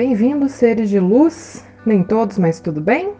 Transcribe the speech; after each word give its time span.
Bem-vindos, 0.00 0.52
seres 0.52 0.88
de 0.88 0.98
luz, 0.98 1.62
nem 1.84 2.02
todos, 2.02 2.38
mas 2.38 2.58
tudo 2.58 2.80
bem? 2.80 3.12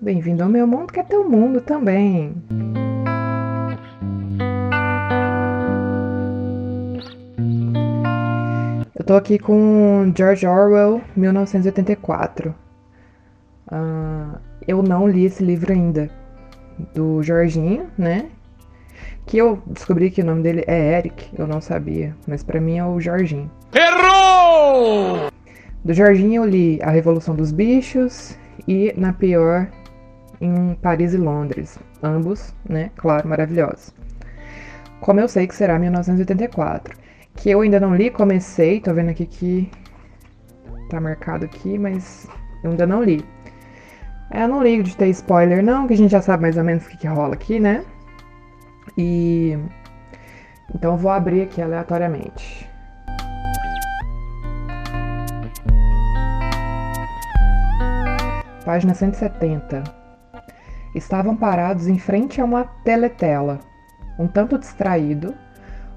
Bem-vindo 0.00 0.42
ao 0.42 0.48
meu 0.48 0.66
mundo, 0.66 0.90
que 0.90 0.98
é 0.98 1.02
teu 1.02 1.28
mundo 1.28 1.60
também. 1.60 2.34
Eu 8.98 9.04
tô 9.04 9.14
aqui 9.16 9.38
com 9.38 10.10
George 10.16 10.46
Orwell, 10.46 11.02
1984. 11.14 12.54
Uh, 13.70 14.38
eu 14.66 14.82
não 14.82 15.06
li 15.06 15.26
esse 15.26 15.44
livro 15.44 15.74
ainda, 15.74 16.08
do 16.94 17.22
Jorginho, 17.22 17.90
né? 17.98 18.30
Que 19.26 19.36
eu 19.36 19.62
descobri 19.66 20.10
que 20.10 20.22
o 20.22 20.24
nome 20.24 20.42
dele 20.42 20.64
é 20.66 20.96
Eric, 20.96 21.28
eu 21.38 21.46
não 21.46 21.60
sabia, 21.60 22.16
mas 22.26 22.42
para 22.42 22.62
mim 22.62 22.78
é 22.78 22.84
o 22.86 22.98
Jorginho. 22.98 23.50
Errou! 23.74 25.33
Do 25.84 25.92
Jorginho 25.92 26.42
eu 26.42 26.48
li 26.48 26.80
A 26.82 26.90
Revolução 26.90 27.34
dos 27.34 27.52
Bichos 27.52 28.38
e 28.66 28.94
Na 28.96 29.12
Pior 29.12 29.68
em 30.40 30.74
Paris 30.76 31.12
e 31.12 31.18
Londres. 31.18 31.78
Ambos, 32.02 32.54
né? 32.66 32.90
Claro, 32.96 33.28
maravilhosos. 33.28 33.92
Como 35.00 35.20
eu 35.20 35.28
sei 35.28 35.46
que 35.46 35.54
será 35.54 35.78
1984. 35.78 36.96
Que 37.36 37.50
eu 37.50 37.60
ainda 37.60 37.78
não 37.78 37.94
li, 37.94 38.10
comecei, 38.10 38.80
tô 38.80 38.94
vendo 38.94 39.10
aqui 39.10 39.26
que 39.26 39.70
tá 40.88 40.98
marcado 41.00 41.44
aqui, 41.44 41.78
mas 41.78 42.26
eu 42.62 42.70
ainda 42.70 42.86
não 42.86 43.02
li. 43.02 43.22
É, 44.30 44.44
eu 44.44 44.48
não 44.48 44.62
ligo 44.62 44.84
de 44.84 44.96
ter 44.96 45.08
spoiler 45.08 45.62
não, 45.62 45.86
que 45.86 45.92
a 45.92 45.96
gente 45.96 46.12
já 46.12 46.22
sabe 46.22 46.42
mais 46.42 46.56
ou 46.56 46.64
menos 46.64 46.86
o 46.86 46.88
que, 46.88 46.96
que 46.96 47.06
rola 47.06 47.34
aqui, 47.34 47.60
né? 47.60 47.84
E 48.96 49.58
então 50.74 50.92
eu 50.92 50.96
vou 50.96 51.10
abrir 51.10 51.42
aqui 51.42 51.60
aleatoriamente. 51.60 52.73
Página 58.64 58.94
170. 58.94 59.84
Estavam 60.94 61.36
parados 61.36 61.86
em 61.86 61.98
frente 61.98 62.40
a 62.40 62.44
uma 62.44 62.64
teletela. 62.82 63.60
Um 64.18 64.26
tanto 64.26 64.58
distraído, 64.58 65.34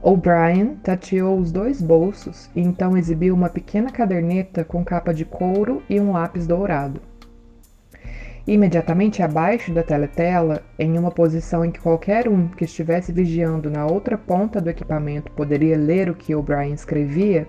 O'Brien 0.01 0.75
tateou 0.83 1.39
os 1.39 1.49
dois 1.49 1.81
bolsos 1.81 2.49
e 2.53 2.61
então 2.61 2.97
exibiu 2.97 3.33
uma 3.33 3.49
pequena 3.49 3.89
caderneta 3.89 4.65
com 4.65 4.83
capa 4.83 5.13
de 5.13 5.23
couro 5.23 5.81
e 5.89 5.97
um 5.97 6.11
lápis 6.11 6.45
dourado. 6.45 7.01
Imediatamente 8.45 9.23
abaixo 9.23 9.73
da 9.73 9.83
teletela, 9.83 10.61
em 10.77 10.97
uma 10.97 11.11
posição 11.11 11.63
em 11.63 11.71
que 11.71 11.79
qualquer 11.79 12.27
um 12.27 12.49
que 12.49 12.65
estivesse 12.65 13.13
vigiando 13.13 13.69
na 13.69 13.85
outra 13.85 14.17
ponta 14.17 14.59
do 14.59 14.69
equipamento 14.69 15.31
poderia 15.31 15.77
ler 15.77 16.09
o 16.09 16.15
que 16.15 16.35
O'Brien 16.35 16.73
escrevia, 16.73 17.47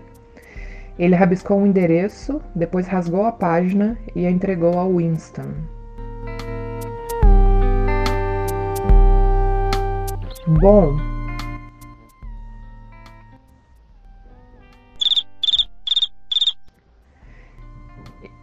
ele 0.99 1.15
rabiscou 1.15 1.59
um 1.59 1.67
endereço, 1.67 2.43
depois 2.55 2.89
rasgou 2.89 3.25
a 3.25 3.33
página 3.33 3.97
e 4.17 4.27
a 4.27 4.31
entregou 4.31 4.77
ao 4.77 4.97
Winston. 4.97 5.55
Bom, 10.61 10.97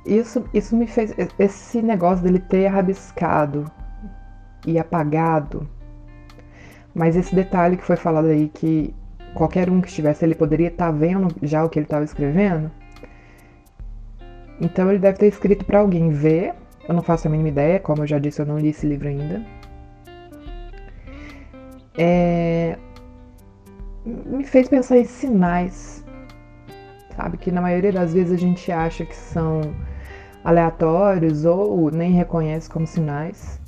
isso, 0.05 0.45
isso 0.53 0.77
me 0.77 0.87
fez. 0.87 1.13
Esse 1.37 1.81
negócio 1.81 2.23
dele 2.23 2.39
ter 2.39 2.67
rabiscado 2.67 3.69
e 4.65 4.79
apagado. 4.79 5.67
Mas 6.93 7.17
esse 7.17 7.35
detalhe 7.35 7.75
que 7.75 7.83
foi 7.83 7.97
falado 7.97 8.27
aí 8.27 8.47
que 8.47 8.95
qualquer 9.35 9.69
um 9.69 9.81
que 9.81 9.89
estivesse 9.89 10.25
ele 10.25 10.33
poderia 10.33 10.69
estar 10.69 10.87
tá 10.87 10.91
vendo 10.91 11.27
já 11.43 11.63
o 11.63 11.69
que 11.69 11.77
ele 11.77 11.85
estava 11.85 12.03
escrevendo. 12.03 12.71
Então 14.59 14.89
ele 14.89 14.99
deve 14.99 15.19
ter 15.19 15.27
escrito 15.27 15.65
para 15.65 15.79
alguém 15.79 16.09
ver. 16.09 16.53
Eu 16.87 16.95
não 16.95 17.03
faço 17.03 17.27
a 17.27 17.31
mínima 17.31 17.49
ideia, 17.49 17.79
como 17.79 18.03
eu 18.03 18.07
já 18.07 18.17
disse, 18.17 18.41
eu 18.41 18.45
não 18.45 18.57
li 18.57 18.69
esse 18.69 18.87
livro 18.87 19.07
ainda. 19.07 19.45
É... 21.97 22.77
Me 24.05 24.43
fez 24.43 24.69
pensar 24.69 24.97
em 24.97 25.03
sinais, 25.03 26.05
sabe? 27.15 27.37
Que 27.37 27.51
na 27.51 27.61
maioria 27.61 27.91
das 27.91 28.13
vezes 28.13 28.33
a 28.33 28.37
gente 28.37 28.71
acha 28.71 29.03
que 29.03 29.15
são 29.15 29.61
aleatórios 30.43 31.43
ou 31.43 31.89
nem 31.89 32.11
reconhece 32.11 32.69
como 32.69 32.85
sinais, 32.85 33.59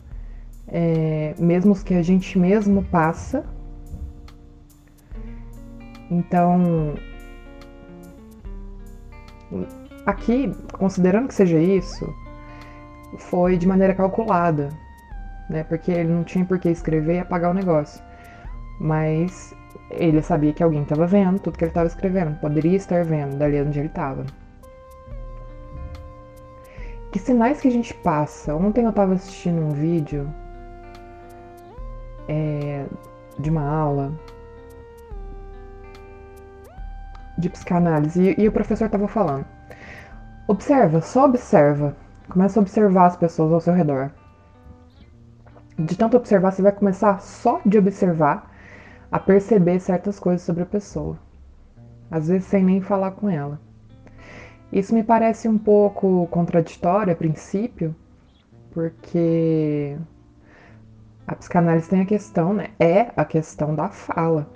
é... 0.67 1.33
mesmo 1.39 1.71
os 1.71 1.83
que 1.83 1.95
a 1.95 2.03
gente 2.03 2.37
mesmo 2.37 2.83
passa 2.83 3.43
então, 6.09 6.95
aqui, 10.05 10.51
considerando 10.73 11.27
que 11.27 11.33
seja 11.33 11.59
isso, 11.59 12.07
foi 13.17 13.57
de 13.57 13.67
maneira 13.67 13.93
calculada, 13.93 14.69
né? 15.49 15.63
Porque 15.63 15.91
ele 15.91 16.09
não 16.09 16.23
tinha 16.23 16.45
por 16.45 16.59
que 16.59 16.69
escrever 16.69 17.15
e 17.15 17.19
apagar 17.19 17.51
o 17.51 17.53
negócio. 17.53 18.03
Mas 18.79 19.53
ele 19.91 20.21
sabia 20.21 20.53
que 20.53 20.63
alguém 20.63 20.83
estava 20.83 21.05
vendo 21.05 21.39
tudo 21.39 21.57
que 21.57 21.63
ele 21.63 21.71
estava 21.71 21.87
escrevendo, 21.87 22.39
poderia 22.39 22.75
estar 22.75 23.03
vendo 23.03 23.37
dali 23.37 23.61
onde 23.61 23.79
ele 23.79 23.87
estava. 23.87 24.25
Que 27.11 27.19
sinais 27.19 27.61
que 27.61 27.67
a 27.67 27.71
gente 27.71 27.93
passa? 27.93 28.55
Ontem 28.55 28.83
eu 28.83 28.89
estava 28.89 29.13
assistindo 29.13 29.61
um 29.61 29.71
vídeo 29.71 30.29
é, 32.27 32.85
de 33.39 33.49
uma 33.49 33.67
aula 33.67 34.11
de 37.37 37.49
psicanálise 37.49 38.21
e, 38.21 38.41
e 38.43 38.47
o 38.47 38.51
professor 38.51 38.85
estava 38.85 39.07
falando. 39.07 39.45
Observa, 40.47 41.01
só 41.01 41.25
observa. 41.25 41.95
Começa 42.29 42.59
a 42.59 42.61
observar 42.61 43.05
as 43.05 43.15
pessoas 43.15 43.53
ao 43.53 43.61
seu 43.61 43.73
redor. 43.73 44.11
De 45.77 45.95
tanto 45.95 46.17
observar, 46.17 46.51
você 46.51 46.61
vai 46.61 46.71
começar 46.71 47.19
só 47.21 47.61
de 47.65 47.77
observar 47.77 48.51
a 49.11 49.19
perceber 49.19 49.79
certas 49.79 50.19
coisas 50.19 50.41
sobre 50.41 50.63
a 50.63 50.65
pessoa. 50.65 51.17
Às 52.09 52.27
vezes 52.27 52.47
sem 52.47 52.63
nem 52.63 52.81
falar 52.81 53.11
com 53.11 53.29
ela. 53.29 53.59
Isso 54.71 54.93
me 54.93 55.03
parece 55.03 55.47
um 55.47 55.57
pouco 55.57 56.27
contraditório 56.27 57.13
a 57.13 57.15
princípio, 57.15 57.95
porque 58.71 59.97
a 61.25 61.35
psicanálise 61.35 61.89
tem 61.89 62.01
a 62.01 62.05
questão, 62.05 62.53
né? 62.53 62.69
É 62.79 63.11
a 63.15 63.23
questão 63.23 63.73
da 63.75 63.89
fala 63.89 64.47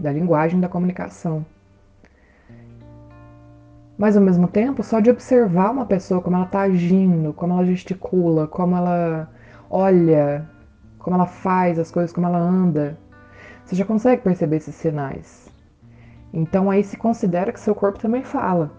da 0.00 0.12
linguagem 0.12 0.60
da 0.60 0.68
comunicação. 0.68 1.44
Mas 3.96 4.16
ao 4.16 4.22
mesmo 4.22 4.48
tempo, 4.48 4.82
só 4.82 4.98
de 4.98 5.10
observar 5.10 5.70
uma 5.70 5.84
pessoa, 5.84 6.22
como 6.22 6.36
ela 6.36 6.46
está 6.46 6.62
agindo, 6.62 7.34
como 7.34 7.52
ela 7.52 7.66
gesticula, 7.66 8.46
como 8.48 8.74
ela 8.74 9.28
olha, 9.68 10.48
como 10.98 11.16
ela 11.16 11.26
faz 11.26 11.78
as 11.78 11.90
coisas, 11.90 12.12
como 12.12 12.26
ela 12.26 12.38
anda, 12.38 12.98
você 13.64 13.76
já 13.76 13.84
consegue 13.84 14.22
perceber 14.22 14.56
esses 14.56 14.74
sinais. 14.74 15.48
Então 16.32 16.70
aí 16.70 16.82
se 16.82 16.96
considera 16.96 17.52
que 17.52 17.60
seu 17.60 17.74
corpo 17.74 17.98
também 17.98 18.22
fala. 18.22 18.72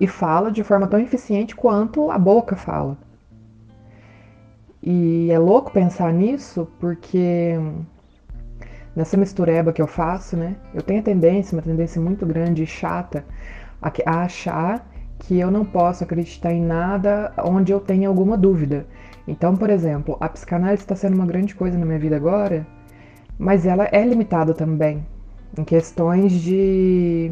E 0.00 0.06
fala 0.06 0.52
de 0.52 0.62
forma 0.62 0.86
tão 0.86 1.00
eficiente 1.00 1.56
quanto 1.56 2.10
a 2.10 2.18
boca 2.18 2.54
fala. 2.54 2.96
E 4.82 5.28
é 5.30 5.38
louco 5.38 5.72
pensar 5.72 6.12
nisso 6.12 6.68
porque 6.78 7.58
nessa 8.98 9.16
mistureba 9.16 9.72
que 9.72 9.80
eu 9.80 9.86
faço, 9.86 10.36
né? 10.36 10.56
Eu 10.74 10.82
tenho 10.82 10.98
a 10.98 11.04
tendência, 11.04 11.54
uma 11.56 11.62
tendência 11.62 12.00
muito 12.00 12.26
grande 12.26 12.64
e 12.64 12.66
chata, 12.66 13.24
a, 13.80 13.92
a 14.06 14.24
achar 14.24 14.90
que 15.20 15.38
eu 15.38 15.52
não 15.52 15.64
posso 15.64 16.02
acreditar 16.02 16.52
em 16.52 16.60
nada 16.60 17.32
onde 17.44 17.70
eu 17.70 17.78
tenha 17.78 18.08
alguma 18.08 18.36
dúvida. 18.36 18.86
Então, 19.26 19.56
por 19.56 19.70
exemplo, 19.70 20.16
a 20.20 20.28
psicanálise 20.28 20.82
está 20.82 20.96
sendo 20.96 21.14
uma 21.14 21.26
grande 21.26 21.54
coisa 21.54 21.78
na 21.78 21.86
minha 21.86 21.98
vida 21.98 22.16
agora, 22.16 22.66
mas 23.38 23.64
ela 23.66 23.88
é 23.92 24.04
limitada 24.04 24.52
também 24.52 25.06
em 25.56 25.62
questões 25.62 26.32
de 26.32 27.30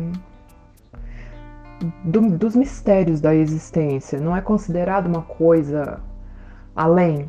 do, 2.05 2.31
dos 2.31 2.55
mistérios 2.55 3.21
da 3.21 3.35
existência. 3.35 4.21
Não 4.21 4.37
é 4.37 4.41
considerado 4.41 5.09
uma 5.09 5.23
coisa 5.23 5.99
além. 6.77 7.29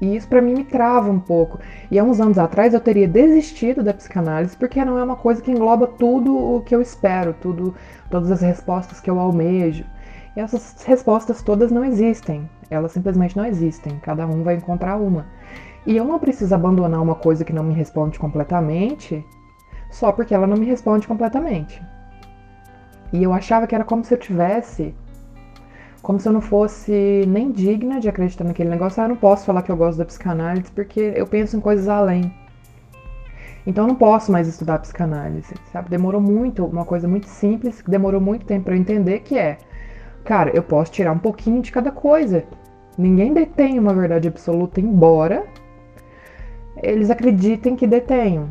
E 0.00 0.14
isso 0.14 0.28
para 0.28 0.40
mim 0.40 0.54
me 0.54 0.64
trava 0.64 1.10
um 1.10 1.18
pouco. 1.18 1.58
E 1.90 1.98
há 1.98 2.04
uns 2.04 2.20
anos 2.20 2.38
atrás 2.38 2.72
eu 2.72 2.80
teria 2.80 3.08
desistido 3.08 3.82
da 3.82 3.92
psicanálise 3.92 4.56
porque 4.56 4.84
não 4.84 4.98
é 4.98 5.02
uma 5.02 5.16
coisa 5.16 5.42
que 5.42 5.50
engloba 5.50 5.86
tudo 5.86 6.36
o 6.36 6.60
que 6.62 6.74
eu 6.74 6.80
espero, 6.80 7.34
tudo, 7.40 7.74
todas 8.10 8.30
as 8.30 8.40
respostas 8.40 9.00
que 9.00 9.10
eu 9.10 9.18
almejo. 9.18 9.84
E 10.36 10.40
essas 10.40 10.82
respostas 10.84 11.42
todas 11.42 11.70
não 11.70 11.84
existem. 11.84 12.48
Elas 12.70 12.92
simplesmente 12.92 13.36
não 13.36 13.44
existem. 13.44 13.98
Cada 14.02 14.26
um 14.26 14.42
vai 14.42 14.54
encontrar 14.54 14.96
uma. 14.96 15.26
E 15.86 15.96
eu 15.96 16.04
não 16.04 16.18
preciso 16.18 16.54
abandonar 16.54 17.02
uma 17.02 17.14
coisa 17.14 17.44
que 17.44 17.52
não 17.52 17.64
me 17.64 17.74
responde 17.74 18.18
completamente 18.18 19.24
só 19.90 20.12
porque 20.12 20.34
ela 20.34 20.46
não 20.46 20.56
me 20.56 20.66
responde 20.66 21.08
completamente. 21.08 21.82
E 23.12 23.22
eu 23.22 23.32
achava 23.32 23.66
que 23.66 23.74
era 23.74 23.84
como 23.84 24.04
se 24.04 24.12
eu 24.12 24.18
tivesse 24.18 24.94
como 26.02 26.18
se 26.18 26.28
eu 26.28 26.32
não 26.32 26.40
fosse 26.40 27.24
nem 27.26 27.50
digna 27.50 28.00
de 28.00 28.08
acreditar 28.08 28.44
naquele 28.44 28.70
negócio. 28.70 29.02
Ah, 29.02 29.06
eu 29.06 29.10
não 29.10 29.16
posso 29.16 29.44
falar 29.44 29.62
que 29.62 29.70
eu 29.70 29.76
gosto 29.76 29.98
da 29.98 30.04
psicanálise 30.04 30.70
porque 30.70 31.12
eu 31.14 31.26
penso 31.26 31.56
em 31.56 31.60
coisas 31.60 31.88
além. 31.88 32.32
Então 33.66 33.84
eu 33.84 33.88
não 33.88 33.94
posso 33.94 34.32
mais 34.32 34.48
estudar 34.48 34.78
psicanálise, 34.78 35.54
sabe? 35.72 35.90
Demorou 35.90 36.20
muito, 36.20 36.64
uma 36.64 36.84
coisa 36.84 37.06
muito 37.06 37.26
simples, 37.26 37.82
que 37.82 37.90
demorou 37.90 38.20
muito 38.20 38.46
tempo 38.46 38.64
para 38.64 38.74
eu 38.74 38.80
entender 38.80 39.20
que 39.20 39.36
é, 39.36 39.58
cara, 40.24 40.50
eu 40.54 40.62
posso 40.62 40.90
tirar 40.90 41.12
um 41.12 41.18
pouquinho 41.18 41.60
de 41.60 41.70
cada 41.70 41.92
coisa. 41.92 42.44
Ninguém 42.96 43.34
detém 43.34 43.78
uma 43.78 43.92
verdade 43.92 44.26
absoluta, 44.26 44.80
embora 44.80 45.46
eles 46.82 47.10
acreditem 47.10 47.76
que 47.76 47.86
detenham. 47.86 48.48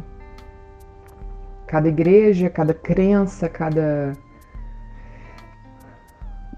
Cada 1.66 1.88
igreja, 1.88 2.50
cada 2.50 2.74
crença, 2.74 3.50
cada 3.50 4.14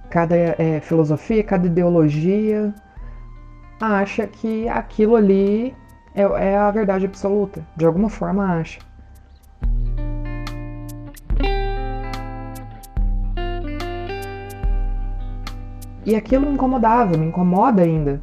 cada 0.10 0.36
é, 0.36 0.80
filosofia, 0.82 1.44
cada 1.44 1.68
ideologia 1.68 2.74
acha 3.80 4.28
que 4.28 4.68
aquilo 4.68 5.16
ali 5.16 5.76
é, 6.14 6.22
é 6.22 6.58
a 6.58 6.70
verdade 6.72 7.06
absoluta. 7.06 7.66
De 7.78 7.86
alguma 7.86 8.10
forma 8.10 8.44
acha. 8.60 8.80
E 16.06 16.16
aquilo 16.16 16.48
me 16.48 16.54
incomodava, 16.54 17.18
me 17.18 17.28
incomoda 17.28 17.84
ainda. 17.84 18.22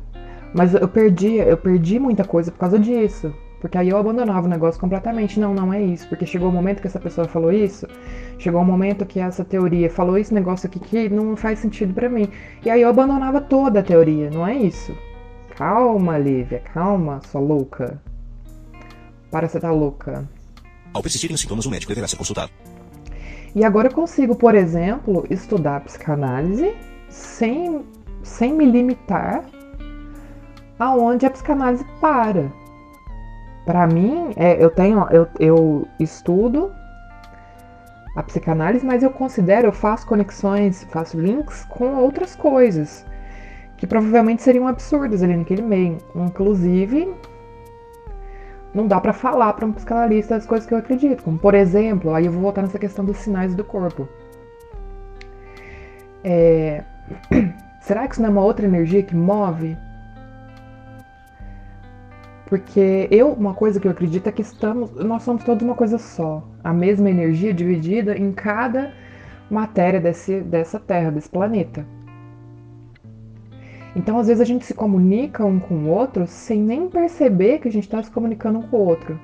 Mas 0.52 0.74
eu 0.74 0.88
perdi, 0.88 1.36
eu 1.36 1.56
perdi 1.56 1.98
muita 1.98 2.24
coisa 2.24 2.50
por 2.50 2.58
causa 2.58 2.78
disso. 2.78 3.32
Porque 3.66 3.78
aí 3.78 3.88
eu 3.88 3.98
abandonava 3.98 4.46
o 4.46 4.48
negócio 4.48 4.80
completamente. 4.80 5.40
Não, 5.40 5.52
não 5.52 5.74
é 5.74 5.82
isso. 5.82 6.08
Porque 6.08 6.24
chegou 6.24 6.46
o 6.46 6.52
um 6.52 6.54
momento 6.54 6.80
que 6.80 6.86
essa 6.86 7.00
pessoa 7.00 7.26
falou 7.26 7.50
isso, 7.50 7.84
chegou 8.38 8.60
o 8.60 8.62
um 8.62 8.66
momento 8.66 9.04
que 9.04 9.18
essa 9.18 9.44
teoria 9.44 9.90
falou 9.90 10.16
esse 10.16 10.32
negócio 10.32 10.68
aqui 10.68 10.78
que 10.78 11.08
não 11.08 11.36
faz 11.36 11.58
sentido 11.58 11.92
para 11.92 12.08
mim. 12.08 12.28
E 12.64 12.70
aí 12.70 12.82
eu 12.82 12.88
abandonava 12.88 13.40
toda 13.40 13.80
a 13.80 13.82
teoria, 13.82 14.30
não 14.30 14.46
é 14.46 14.54
isso. 14.54 14.96
Calma, 15.56 16.16
Lívia, 16.16 16.60
calma, 16.72 17.20
sua 17.24 17.40
louca. 17.40 18.00
Para 19.32 19.48
você 19.48 19.58
tá 19.58 19.72
louca. 19.72 20.28
Ao 20.94 21.02
persistirem 21.02 21.34
os 21.34 21.40
sintomas, 21.40 21.66
o 21.66 21.70
médico 21.70 21.90
deverá 21.90 22.06
ser 22.06 22.16
consultado. 22.16 22.52
E 23.52 23.64
agora 23.64 23.88
eu 23.88 23.92
consigo, 23.92 24.36
por 24.36 24.54
exemplo, 24.54 25.26
estudar 25.28 25.80
psicanálise 25.80 26.72
sem, 27.08 27.84
sem 28.22 28.52
me 28.54 28.64
limitar 28.64 29.44
aonde 30.78 31.26
a 31.26 31.30
psicanálise 31.30 31.84
para. 32.00 32.65
Para 33.66 33.84
mim, 33.86 34.32
é, 34.36 34.62
eu 34.64 34.70
tenho, 34.70 35.04
eu, 35.10 35.28
eu 35.40 35.88
estudo 35.98 36.72
a 38.14 38.22
psicanálise, 38.22 38.86
mas 38.86 39.02
eu 39.02 39.10
considero, 39.10 39.66
eu 39.66 39.72
faço 39.72 40.06
conexões, 40.06 40.84
faço 40.84 41.20
links 41.20 41.64
com 41.64 41.96
outras 41.96 42.36
coisas 42.36 43.04
que 43.76 43.86
provavelmente 43.86 44.42
seriam 44.42 44.68
absurdas 44.68 45.22
ali 45.22 45.36
naquele 45.36 45.62
meio. 45.62 45.98
Inclusive, 46.14 47.12
não 48.72 48.86
dá 48.86 49.00
para 49.00 49.12
falar 49.12 49.52
para 49.54 49.66
um 49.66 49.72
psicanalista 49.72 50.36
as 50.36 50.46
coisas 50.46 50.66
que 50.66 50.72
eu 50.72 50.78
acredito, 50.78 51.24
como 51.24 51.36
por 51.36 51.54
exemplo, 51.54 52.14
aí 52.14 52.26
eu 52.26 52.32
vou 52.32 52.42
voltar 52.42 52.62
nessa 52.62 52.78
questão 52.78 53.04
dos 53.04 53.16
sinais 53.16 53.54
do 53.54 53.64
corpo. 53.64 54.08
É... 56.22 56.84
Será 57.80 58.06
que 58.06 58.14
isso 58.14 58.22
não 58.22 58.28
é 58.28 58.32
uma 58.32 58.44
outra 58.44 58.64
energia 58.64 59.02
que 59.02 59.14
move? 59.14 59.76
Porque 62.46 63.08
eu, 63.10 63.32
uma 63.32 63.54
coisa 63.54 63.80
que 63.80 63.88
eu 63.88 63.90
acredito 63.90 64.28
é 64.28 64.32
que 64.32 64.42
estamos, 64.42 64.92
nós 64.94 65.22
somos 65.24 65.42
todos 65.42 65.64
uma 65.64 65.74
coisa 65.74 65.98
só, 65.98 66.46
a 66.62 66.72
mesma 66.72 67.10
energia 67.10 67.52
dividida 67.52 68.16
em 68.16 68.32
cada 68.32 68.92
matéria 69.50 70.00
desse, 70.00 70.40
dessa 70.40 70.78
Terra, 70.78 71.10
desse 71.10 71.28
planeta. 71.28 71.84
Então, 73.96 74.18
às 74.18 74.26
vezes, 74.26 74.40
a 74.40 74.44
gente 74.44 74.64
se 74.64 74.74
comunica 74.74 75.44
um 75.44 75.58
com 75.58 75.74
o 75.74 75.88
outro 75.88 76.26
sem 76.26 76.60
nem 76.60 76.88
perceber 76.88 77.58
que 77.58 77.68
a 77.68 77.72
gente 77.72 77.84
está 77.84 78.02
se 78.02 78.10
comunicando 78.10 78.58
um 78.58 78.62
com 78.62 78.76
o 78.76 78.86
outro. 78.86 79.18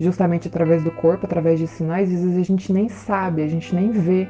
Justamente 0.00 0.48
através 0.48 0.82
do 0.82 0.90
corpo, 0.90 1.26
através 1.26 1.60
de 1.60 1.68
sinais, 1.68 2.12
às 2.12 2.20
vezes 2.22 2.38
a 2.38 2.42
gente 2.42 2.72
nem 2.72 2.88
sabe, 2.88 3.42
a 3.42 3.46
gente 3.46 3.72
nem 3.74 3.90
vê. 3.90 4.26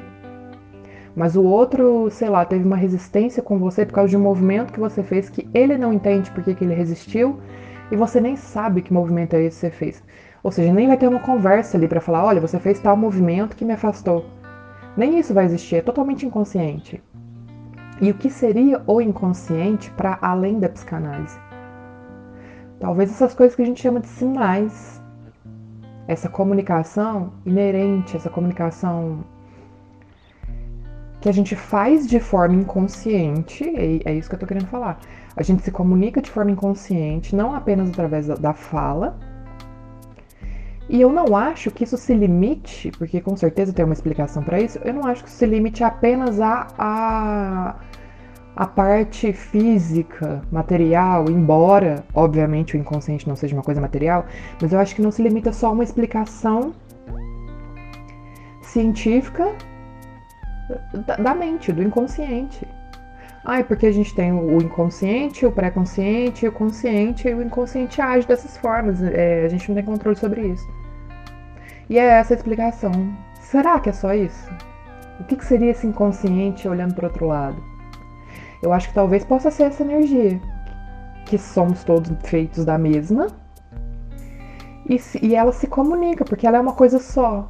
Mas 1.15 1.35
o 1.35 1.43
outro, 1.43 2.09
sei 2.11 2.29
lá, 2.29 2.43
teve 2.43 2.65
uma 2.65 2.75
resistência 2.75 3.41
com 3.41 3.57
você 3.57 3.85
por 3.85 3.93
causa 3.93 4.09
de 4.09 4.17
um 4.17 4.21
movimento 4.21 4.73
que 4.73 4.79
você 4.79 5.01
fez 5.01 5.29
que 5.29 5.47
ele 5.53 5.77
não 5.77 5.93
entende 5.93 6.29
porque 6.31 6.53
que 6.53 6.63
ele 6.65 6.73
resistiu 6.73 7.39
e 7.89 7.95
você 7.95 8.19
nem 8.19 8.35
sabe 8.35 8.81
que 8.81 8.93
movimento 8.93 9.33
é 9.33 9.43
esse 9.43 9.55
que 9.55 9.61
você 9.61 9.71
fez. 9.71 10.03
Ou 10.43 10.51
seja, 10.51 10.73
nem 10.73 10.87
vai 10.87 10.97
ter 10.97 11.07
uma 11.07 11.19
conversa 11.19 11.77
ali 11.77 11.87
para 11.87 12.01
falar: 12.01 12.25
olha, 12.25 12.41
você 12.41 12.59
fez 12.59 12.79
tal 12.79 12.97
movimento 12.97 13.55
que 13.55 13.63
me 13.63 13.73
afastou. 13.73 14.25
Nem 14.97 15.17
isso 15.17 15.33
vai 15.33 15.45
existir, 15.45 15.77
é 15.77 15.81
totalmente 15.81 16.25
inconsciente. 16.25 17.01
E 18.01 18.11
o 18.11 18.13
que 18.13 18.29
seria 18.29 18.81
o 18.85 18.99
inconsciente 18.99 19.89
para 19.91 20.17
além 20.21 20.59
da 20.59 20.67
psicanálise? 20.67 21.39
Talvez 22.79 23.09
essas 23.09 23.33
coisas 23.33 23.55
que 23.55 23.61
a 23.61 23.65
gente 23.65 23.81
chama 23.81 24.01
de 24.01 24.07
sinais, 24.07 25.01
essa 26.07 26.27
comunicação 26.27 27.33
inerente, 27.45 28.17
essa 28.17 28.29
comunicação 28.29 29.23
que 31.25 31.29
a 31.29 31.33
gente 31.33 31.55
faz 31.55 32.05
de 32.05 32.19
forma 32.19 32.53
inconsciente, 32.53 33.63
é 34.05 34.13
isso 34.13 34.29
que 34.29 34.35
eu 34.35 34.39
tô 34.39 34.45
querendo 34.45 34.67
falar. 34.67 34.99
A 35.35 35.41
gente 35.41 35.63
se 35.63 35.71
comunica 35.71 36.21
de 36.21 36.29
forma 36.29 36.51
inconsciente, 36.51 37.35
não 37.35 37.55
apenas 37.55 37.89
através 37.89 38.27
da 38.27 38.53
fala. 38.53 39.17
E 40.87 41.01
eu 41.01 41.11
não 41.11 41.35
acho 41.35 41.71
que 41.71 41.83
isso 41.83 41.97
se 41.97 42.13
limite, 42.13 42.91
porque 42.91 43.19
com 43.19 43.35
certeza 43.35 43.73
tem 43.73 43.83
uma 43.83 43.95
explicação 43.95 44.43
para 44.43 44.61
isso, 44.61 44.77
eu 44.85 44.93
não 44.93 45.03
acho 45.07 45.23
que 45.23 45.29
isso 45.29 45.39
se 45.39 45.47
limite 45.47 45.83
apenas 45.83 46.39
a, 46.39 46.67
a 46.77 47.75
a 48.55 48.67
parte 48.67 49.33
física, 49.33 50.41
material, 50.49 51.25
embora, 51.29 52.05
obviamente, 52.13 52.77
o 52.77 52.79
inconsciente 52.79 53.27
não 53.27 53.35
seja 53.35 53.53
uma 53.53 53.63
coisa 53.63 53.81
material, 53.81 54.27
mas 54.61 54.71
eu 54.71 54.79
acho 54.79 54.95
que 54.95 55.01
não 55.01 55.11
se 55.11 55.21
limita 55.21 55.51
só 55.51 55.67
a 55.67 55.71
uma 55.71 55.83
explicação 55.83 56.71
científica 58.61 59.53
da 61.19 61.33
mente, 61.35 61.71
do 61.71 61.83
inconsciente. 61.83 62.67
Ah, 63.43 63.59
é 63.59 63.63
porque 63.63 63.85
a 63.85 63.91
gente 63.91 64.13
tem 64.15 64.31
o 64.31 64.59
inconsciente, 64.59 65.45
o 65.45 65.51
pré-consciente, 65.51 66.47
o 66.47 66.51
consciente, 66.51 67.27
e 67.27 67.33
o 67.33 67.43
inconsciente 67.43 68.01
age 68.01 68.27
dessas 68.27 68.57
formas. 68.57 69.01
É, 69.03 69.45
a 69.45 69.47
gente 69.47 69.69
não 69.69 69.75
tem 69.75 69.85
controle 69.85 70.17
sobre 70.17 70.47
isso. 70.47 70.67
E 71.87 71.99
é 71.99 72.05
essa 72.05 72.33
a 72.33 72.37
explicação. 72.37 72.91
Será 73.39 73.79
que 73.79 73.89
é 73.89 73.93
só 73.93 74.13
isso? 74.15 74.49
O 75.19 75.23
que, 75.25 75.35
que 75.35 75.45
seria 75.45 75.69
esse 75.71 75.85
inconsciente 75.85 76.67
olhando 76.67 76.95
para 76.95 77.05
o 77.05 77.07
outro 77.07 77.27
lado? 77.27 77.63
Eu 78.63 78.73
acho 78.73 78.87
que 78.89 78.95
talvez 78.95 79.23
possa 79.23 79.51
ser 79.51 79.63
essa 79.63 79.83
energia, 79.83 80.41
que 81.25 81.37
somos 81.37 81.83
todos 81.83 82.11
feitos 82.23 82.65
da 82.65 82.79
mesma. 82.79 83.27
E, 84.89 84.97
se, 84.97 85.23
e 85.23 85.35
ela 85.35 85.51
se 85.51 85.67
comunica, 85.67 86.25
porque 86.25 86.47
ela 86.47 86.57
é 86.57 86.61
uma 86.61 86.73
coisa 86.73 86.97
só. 86.97 87.47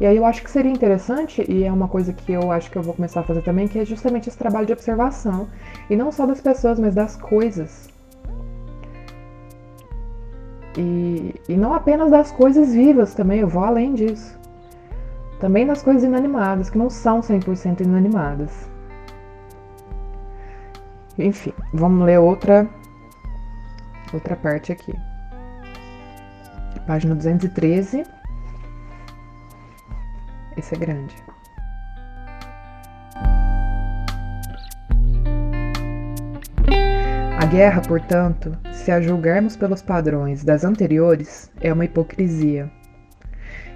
E 0.00 0.06
aí 0.06 0.16
eu 0.16 0.24
acho 0.24 0.42
que 0.42 0.50
seria 0.50 0.72
interessante, 0.72 1.44
e 1.46 1.62
é 1.62 1.70
uma 1.70 1.86
coisa 1.86 2.10
que 2.14 2.32
eu 2.32 2.50
acho 2.50 2.70
que 2.70 2.78
eu 2.78 2.82
vou 2.82 2.94
começar 2.94 3.20
a 3.20 3.22
fazer 3.22 3.42
também, 3.42 3.68
que 3.68 3.78
é 3.78 3.84
justamente 3.84 4.30
esse 4.30 4.38
trabalho 4.38 4.66
de 4.66 4.72
observação. 4.72 5.46
E 5.90 5.94
não 5.94 6.10
só 6.10 6.24
das 6.24 6.40
pessoas, 6.40 6.80
mas 6.80 6.94
das 6.94 7.16
coisas. 7.16 7.90
E, 10.78 11.34
e 11.46 11.54
não 11.54 11.74
apenas 11.74 12.10
das 12.10 12.32
coisas 12.32 12.72
vivas 12.72 13.12
também, 13.12 13.40
eu 13.40 13.48
vou 13.48 13.62
além 13.62 13.92
disso. 13.92 14.40
Também 15.38 15.66
das 15.66 15.82
coisas 15.82 16.02
inanimadas, 16.02 16.70
que 16.70 16.78
não 16.78 16.88
são 16.88 17.20
100% 17.20 17.82
inanimadas. 17.82 18.70
Enfim, 21.18 21.52
vamos 21.74 22.06
ler 22.06 22.18
outra 22.18 22.66
outra 24.14 24.34
parte 24.34 24.72
aqui. 24.72 24.94
Página 26.86 27.14
213. 27.14 28.19
É 30.60 30.76
grande. 30.76 31.16
A 37.38 37.46
guerra, 37.46 37.80
portanto, 37.80 38.56
se 38.72 38.92
a 38.92 39.00
julgarmos 39.00 39.56
pelos 39.56 39.80
padrões 39.80 40.44
das 40.44 40.62
anteriores, 40.62 41.50
é 41.60 41.72
uma 41.72 41.86
hipocrisia. 41.86 42.70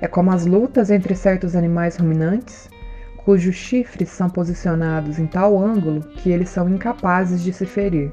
É 0.01 0.07
como 0.07 0.31
as 0.31 0.45
lutas 0.45 0.91
entre 0.91 1.15
certos 1.15 1.57
animais 1.57 1.97
ruminantes 1.97 2.69
cujos 3.25 3.55
chifres 3.55 4.11
são 4.11 4.29
posicionados 4.29 5.19
em 5.19 5.27
tal 5.27 5.59
ângulo 5.59 6.03
que 6.17 6.31
eles 6.31 6.51
são 6.51 6.69
incapazes 6.69 7.43
de 7.43 7.53
se 7.53 7.65
ferir. 7.65 8.13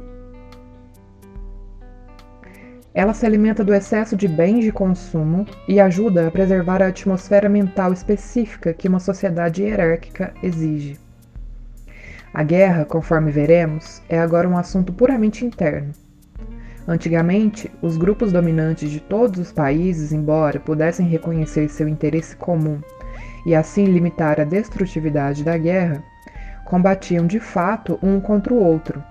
Ela 2.94 3.14
se 3.14 3.26
alimenta 3.26 3.64
do 3.64 3.74
excesso 3.74 4.18
de 4.18 4.28
bens 4.28 4.66
de 4.66 4.72
consumo 4.72 5.46
e 5.66 5.80
ajuda 5.80 6.28
a 6.28 6.32
preservar 6.32 6.82
a 6.82 6.88
atmosfera 6.88 7.48
mental 7.48 7.94
específica 7.94 8.74
que 8.74 8.88
uma 8.88 9.00
sociedade 9.00 9.64
hierárquica 9.64 10.34
exige. 10.44 11.00
A 12.34 12.44
guerra, 12.44 12.84
conforme 12.84 13.32
veremos, 13.32 14.02
é 14.10 14.20
agora 14.20 14.48
um 14.48 14.58
assunto 14.58 14.92
puramente 14.92 15.46
interno. 15.46 15.94
Antigamente, 16.86 17.72
os 17.82 17.96
grupos 17.96 18.34
dominantes 18.34 18.90
de 18.90 19.00
todos 19.00 19.40
os 19.40 19.52
países, 19.52 20.12
embora 20.12 20.60
pudessem 20.60 21.08
reconhecer 21.08 21.70
seu 21.70 21.88
interesse 21.88 22.36
comum 22.36 22.82
e 23.46 23.56
assim 23.56 23.86
limitar 23.86 24.40
a 24.40 24.44
destrutividade 24.44 25.44
da 25.44 25.58
guerra, 25.58 26.04
combatiam 26.66 27.26
de 27.26 27.40
fato 27.40 27.98
um 28.04 28.20
contra 28.20 28.54
o 28.54 28.62
outro, 28.62 29.02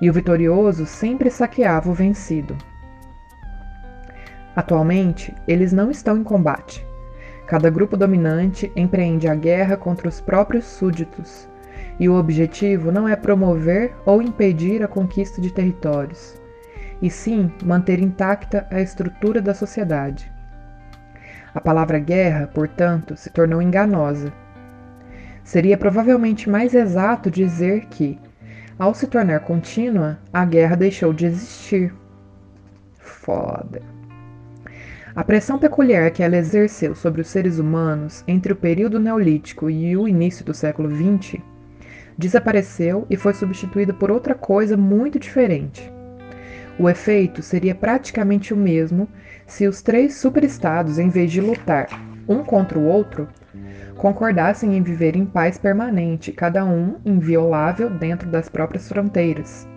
e 0.00 0.10
o 0.10 0.12
vitorioso 0.12 0.84
sempre 0.84 1.30
saqueava 1.30 1.90
o 1.90 1.94
vencido. 1.94 2.56
Atualmente, 4.54 5.34
eles 5.48 5.72
não 5.72 5.90
estão 5.90 6.16
em 6.16 6.22
combate. 6.22 6.86
Cada 7.46 7.70
grupo 7.70 7.96
dominante 7.96 8.70
empreende 8.76 9.28
a 9.28 9.34
guerra 9.34 9.76
contra 9.76 10.08
os 10.08 10.20
próprios 10.20 10.64
súditos, 10.64 11.48
e 11.98 12.08
o 12.08 12.14
objetivo 12.14 12.90
não 12.92 13.08
é 13.08 13.16
promover 13.16 13.94
ou 14.04 14.22
impedir 14.22 14.82
a 14.82 14.88
conquista 14.88 15.40
de 15.40 15.52
territórios, 15.52 16.40
e 17.00 17.10
sim 17.10 17.52
manter 17.64 17.98
intacta 17.98 18.66
a 18.70 18.80
estrutura 18.80 19.40
da 19.40 19.54
sociedade. 19.54 20.30
A 21.54 21.60
palavra 21.60 21.98
guerra, 21.98 22.46
portanto, 22.46 23.16
se 23.16 23.28
tornou 23.30 23.60
enganosa. 23.60 24.32
Seria 25.44 25.76
provavelmente 25.76 26.48
mais 26.48 26.72
exato 26.74 27.30
dizer 27.30 27.86
que, 27.86 28.18
ao 28.78 28.94
se 28.94 29.06
tornar 29.06 29.40
contínua, 29.40 30.18
a 30.32 30.44
guerra 30.44 30.76
deixou 30.76 31.12
de 31.12 31.26
existir. 31.26 31.94
Foda. 32.98 33.82
A 35.14 35.22
pressão 35.22 35.58
peculiar 35.58 36.10
que 36.10 36.22
ela 36.22 36.38
exerceu 36.38 36.94
sobre 36.94 37.20
os 37.20 37.28
seres 37.28 37.58
humanos 37.58 38.24
entre 38.26 38.50
o 38.50 38.56
período 38.56 38.98
neolítico 38.98 39.68
e 39.68 39.94
o 39.94 40.08
início 40.08 40.42
do 40.42 40.54
século 40.54 40.88
XX 40.88 41.38
desapareceu 42.16 43.06
e 43.10 43.16
foi 43.16 43.34
substituída 43.34 43.92
por 43.92 44.10
outra 44.10 44.34
coisa 44.34 44.74
muito 44.74 45.18
diferente. 45.18 45.92
O 46.78 46.88
efeito 46.88 47.42
seria 47.42 47.74
praticamente 47.74 48.54
o 48.54 48.56
mesmo 48.56 49.06
se 49.46 49.68
os 49.68 49.82
três 49.82 50.14
superestados, 50.14 50.98
em 50.98 51.10
vez 51.10 51.30
de 51.30 51.42
lutar 51.42 51.88
um 52.26 52.42
contra 52.42 52.78
o 52.78 52.86
outro, 52.86 53.28
concordassem 53.96 54.78
em 54.78 54.82
viver 54.82 55.14
em 55.14 55.26
paz 55.26 55.58
permanente, 55.58 56.32
cada 56.32 56.64
um 56.64 56.96
inviolável 57.04 57.90
dentro 57.90 58.30
das 58.30 58.48
próprias 58.48 58.88
fronteiras. 58.88 59.68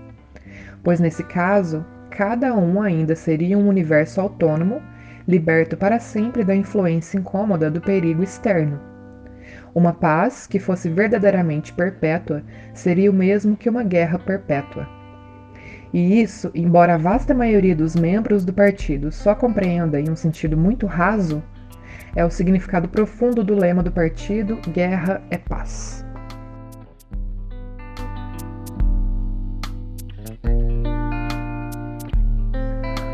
Pois 0.82 1.02
nesse 1.02 1.24
caso, 1.24 1.86
cada 2.10 2.54
um 2.56 2.82
ainda 2.82 3.16
seria 3.16 3.58
um 3.58 3.68
universo 3.68 4.22
autônomo, 4.22 4.82
liberto 5.28 5.76
para 5.76 6.00
sempre 6.00 6.44
da 6.44 6.56
influência 6.56 7.18
incômoda 7.18 7.70
do 7.70 7.82
perigo 7.82 8.24
externo. 8.24 8.80
Uma 9.74 9.94
paz 9.94 10.48
que 10.48 10.60
fosse 10.60 10.90
verdadeiramente 10.90 11.74
perpétua 11.74 12.44
seria 12.74 13.12
o 13.12 13.14
mesmo 13.14 13.58
que 13.58 13.70
uma 13.70 13.84
guerra 13.84 14.18
perpétua. 14.18 14.88
E 15.94 16.22
isso, 16.22 16.52
embora 16.54 16.96
a 16.96 16.98
vasta 16.98 17.34
maioria 17.34 17.76
dos 17.76 17.96
membros 17.96 18.44
do 18.44 18.54
partido 18.54 19.12
só 19.12 19.34
compreenda 19.34 20.00
em 20.00 20.10
um 20.10 20.16
sentido 20.16 20.58
muito 20.58 20.86
raso, 20.86 21.44
é 22.16 22.24
o 22.24 22.30
significado 22.30 22.88
profundo 22.88 23.44
do 23.44 23.56
lema 23.56 23.84
do 23.84 23.92
partido: 23.92 24.58
guerra 24.72 25.22
é 25.30 25.38
paz. 25.38 26.05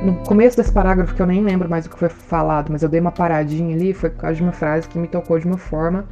No 0.01 0.15
começo 0.25 0.57
desse 0.57 0.71
parágrafo, 0.71 1.13
que 1.13 1.21
eu 1.21 1.27
nem 1.27 1.43
lembro 1.43 1.69
mais 1.69 1.85
o 1.85 1.89
que 1.89 1.99
foi 1.99 2.09
falado, 2.09 2.71
mas 2.71 2.81
eu 2.81 2.89
dei 2.89 2.99
uma 2.99 3.11
paradinha 3.11 3.75
ali, 3.75 3.93
foi 3.93 4.09
por 4.09 4.21
causa 4.21 4.35
de 4.35 4.41
uma 4.41 4.51
frase 4.51 4.87
que 4.87 4.97
me 4.97 5.07
tocou 5.07 5.37
de 5.37 5.45
uma 5.45 5.59
forma 5.59 6.05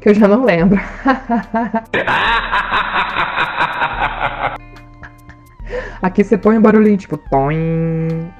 que 0.00 0.08
eu 0.08 0.14
já 0.14 0.26
não 0.26 0.44
lembro. 0.44 0.80
Aqui 6.00 6.24
você 6.24 6.38
põe 6.38 6.56
um 6.56 6.62
barulhinho 6.62 6.96
tipo 6.96 7.18
toim. 7.18 8.30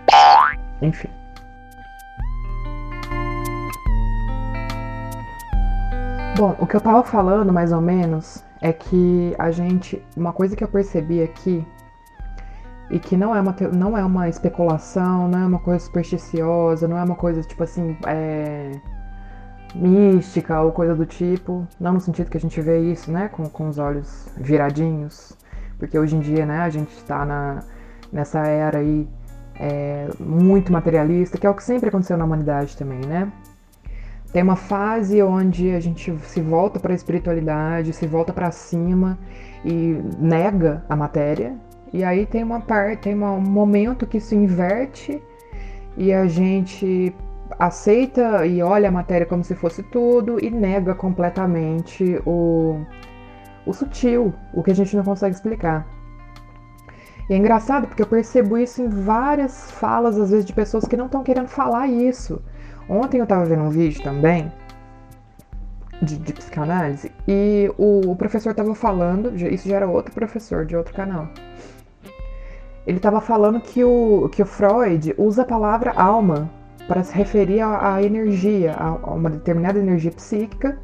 Enfim. 0.81 1.09
Bom, 6.37 6.57
o 6.59 6.67
que 6.67 6.77
eu 6.77 6.81
tava 6.81 7.03
falando 7.03 7.53
mais 7.53 7.73
ou 7.73 7.81
menos 7.83 8.45
é 8.63 8.73
que 8.73 9.35
a 9.39 9.51
gente. 9.51 10.01
Uma 10.17 10.33
coisa 10.33 10.55
que 10.57 10.65
eu 10.65 10.69
percebi 10.69 11.21
aqui, 11.21 11.67
e 12.91 12.99
que 12.99 13.17
não 13.17 13.35
é 13.35 13.41
uma, 13.41 13.55
não 13.73 13.97
é 13.97 14.05
uma 14.05 14.29
especulação, 14.29 15.29
não 15.29 15.39
é 15.39 15.47
uma 15.47 15.59
coisa 15.59 15.85
supersticiosa, 15.85 16.89
não 16.89 16.99
é 16.99 17.05
uma 17.05 17.17
coisa 17.17 17.43
tipo 17.43 17.63
assim. 17.63 17.97
É, 18.07 18.73
mística 19.75 20.61
ou 20.61 20.73
coisa 20.73 20.95
do 20.95 21.05
tipo, 21.05 21.67
não 21.79 21.95
no 21.95 22.01
sentido 22.01 22.31
que 22.31 22.37
a 22.37 22.41
gente 22.41 22.61
vê 22.61 22.81
isso, 22.81 23.11
né, 23.11 23.29
com, 23.29 23.49
com 23.49 23.69
os 23.69 23.79
olhos 23.79 24.29
viradinhos, 24.37 25.37
porque 25.79 25.99
hoje 25.99 26.17
em 26.17 26.21
dia, 26.21 26.47
né, 26.47 26.61
a 26.61 26.71
gente 26.71 26.91
está 26.97 27.25
na, 27.25 27.63
nessa 28.13 28.41
era 28.41 28.79
aí 28.79 29.09
é, 29.55 30.09
muito 30.19 30.73
materialista, 30.73 31.39
que 31.39 31.47
é 31.47 31.51
o 31.51 31.55
que 31.55 31.63
sempre 31.63 31.89
aconteceu 31.89 32.17
na 32.17 32.25
humanidade 32.25 32.77
também, 32.77 33.01
né? 33.01 33.31
Tem 34.33 34.43
uma 34.43 34.57
fase 34.57 35.23
onde 35.23 35.71
a 35.71 35.81
gente 35.81 36.15
se 36.25 36.41
volta 36.41 36.79
para 36.79 36.93
a 36.93 36.95
espiritualidade, 36.95 37.95
se 37.95 38.07
volta 38.07 38.31
para 38.31 38.51
cima 38.51 39.19
e 39.65 39.99
nega 40.19 40.85
a 40.89 40.95
matéria, 40.95 41.57
e 41.93 42.05
aí 42.05 42.27
tem 42.27 42.43
uma 42.43 42.61
parte, 42.61 43.03
tem 43.03 43.15
um 43.15 43.41
momento 43.41 44.07
que 44.07 44.21
se 44.21 44.35
inverte 44.35 45.23
e 45.97 46.13
a 46.13 46.27
gente 46.27 47.15
aceita 47.59 48.47
e 48.47 48.63
olha 48.63 48.89
a 48.89 48.93
matéria 48.93 49.27
como 49.27 49.43
se 49.43 49.55
fosse 49.55 49.83
tudo 49.83 50.43
e 50.45 50.51
nega 50.51 50.95
completamente 50.95 52.21
o, 52.27 52.81
o 53.67 53.73
sutil, 53.73 54.33
o 54.53 54.63
que 54.63 54.71
a 54.71 54.75
gente 54.75 54.97
não 54.97 55.05
consegue 55.05 55.35
explicar. 55.35 55.87
E 57.29 57.35
é 57.35 57.37
engraçado 57.37 57.87
porque 57.87 58.03
eu 58.03 58.07
percebo 58.07 58.57
isso 58.57 58.81
em 58.81 58.89
várias 58.89 59.71
falas, 59.71 60.19
às 60.19 60.31
vezes, 60.31 60.47
de 60.47 60.53
pessoas 60.53 60.87
que 60.87 60.97
não 60.97 61.07
estão 61.07 61.23
querendo 61.23 61.49
falar 61.49 61.87
isso. 61.87 62.43
Ontem 62.89 63.19
eu 63.19 63.25
estava 63.25 63.45
vendo 63.45 63.65
um 63.65 63.71
vídeo 63.71 64.03
também 64.03 64.51
de, 66.01 66.17
de 66.17 66.33
psicanálise 66.33 67.13
e 67.27 67.71
o, 67.77 68.13
o 68.13 68.17
professor 68.17 68.51
estava 68.51 68.75
falando, 68.75 69.35
isso 69.37 69.69
já 69.69 69.77
era 69.77 69.87
outro 69.87 70.15
professor 70.15 70.65
de 70.65 70.75
outro 70.75 70.95
canal. 70.95 71.29
Ele 72.89 72.97
estava 72.97 73.21
falando 73.21 73.61
que 73.61 73.85
o, 73.85 74.31
que 74.33 74.41
o 74.41 74.47
Freud 74.47 75.15
usa 75.19 75.43
a 75.43 75.45
palavra 75.45 75.93
alma 75.93 76.51
para 76.89 77.05
se 77.05 77.15
referir 77.15 77.61
à 77.61 78.03
energia, 78.03 78.75
a 78.79 79.13
uma 79.13 79.29
determinada 79.29 79.79
energia 79.79 80.11
psíquica 80.11 80.79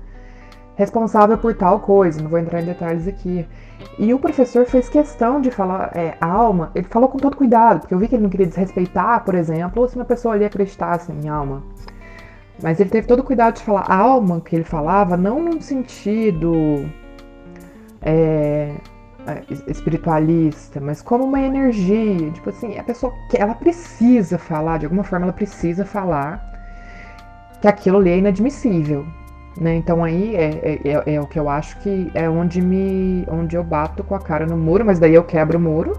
responsável 0.77 1.39
por 1.39 1.55
tal 1.55 1.81
coisa. 1.81 2.21
Não 2.21 2.29
vou 2.29 2.39
entrar 2.39 2.61
em 2.61 2.67
detalhes 2.67 3.09
aqui. 3.09 3.49
E 3.99 4.13
o 4.13 4.19
professor 4.19 4.67
fez 4.67 4.87
questão 4.87 5.41
de 5.41 5.51
falar 5.51 5.93
é, 5.97 6.15
alma, 6.21 6.71
ele 6.75 6.87
falou 6.91 7.09
com 7.09 7.17
todo 7.17 7.39
cuidado, 7.39 7.81
porque 7.81 7.95
eu 7.95 7.99
vi 7.99 8.07
que 8.07 8.17
ele 8.17 8.25
não 8.25 8.31
queria 8.31 8.49
desrespeitar, 8.49 9.25
por 9.25 9.35
exemplo, 9.35 9.81
ou 9.81 9.89
se 9.89 9.97
uma 9.97 10.05
pessoa 10.05 10.35
ali 10.35 10.45
acreditasse 10.45 11.11
em 11.11 11.27
alma. 11.31 11.63
Mas 12.63 12.81
ele 12.81 12.91
teve 12.91 13.07
todo 13.07 13.25
cuidado 13.25 13.55
de 13.55 13.63
falar 13.63 13.91
alma 13.91 14.43
que 14.43 14.55
ele 14.55 14.65
falava, 14.65 15.17
não 15.17 15.43
num 15.43 15.59
sentido 15.59 16.85
é, 18.03 18.75
espiritualista, 19.67 20.81
mas 20.81 21.03
como 21.03 21.25
uma 21.25 21.41
energia. 21.41 22.31
Tipo 22.31 22.51
assim, 22.51 22.79
a 22.79 22.83
pessoa 22.83 23.13
que 23.31 23.37
ela 23.37 23.55
precisa 23.55 24.39
falar, 24.39 24.79
de 24.79 24.87
alguma 24.87 25.05
forma 25.05 25.27
ela 25.27 25.33
precisa 25.33 25.85
falar 25.85 26.43
que 27.61 27.69
aquilo 27.69 27.99
ali 27.99 28.11
é 28.11 28.19
inadmissível. 28.19 29.07
Né? 29.61 29.77
Então 29.77 30.03
aí 30.03 30.35
é, 30.35 30.45
é, 30.45 30.81
é, 30.85 31.15
é, 31.15 31.21
o 31.21 31.27
que 31.27 31.39
eu 31.39 31.49
acho 31.49 31.79
que 31.79 32.11
é 32.15 32.29
onde 32.29 32.61
me. 32.61 33.25
onde 33.29 33.57
eu 33.57 33.63
bato 33.63 34.03
com 34.03 34.15
a 34.15 34.21
cara 34.21 34.47
no 34.47 34.57
muro, 34.57 34.85
mas 34.85 34.99
daí 34.99 35.15
eu 35.15 35.23
quebro 35.23 35.59
o 35.59 35.61
muro 35.61 35.97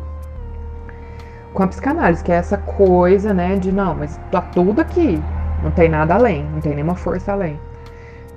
com 1.55 1.63
a 1.63 1.67
psicanálise, 1.67 2.21
que 2.21 2.31
é 2.33 2.35
essa 2.35 2.57
coisa, 2.57 3.33
né, 3.33 3.55
de 3.55 3.71
não, 3.71 3.95
mas 3.95 4.19
tá 4.29 4.41
tudo 4.41 4.81
aqui, 4.81 5.17
não 5.63 5.71
tem 5.71 5.87
nada 5.87 6.13
além, 6.13 6.43
não 6.43 6.59
tem 6.59 6.75
nenhuma 6.75 6.95
força 6.95 7.31
além. 7.31 7.57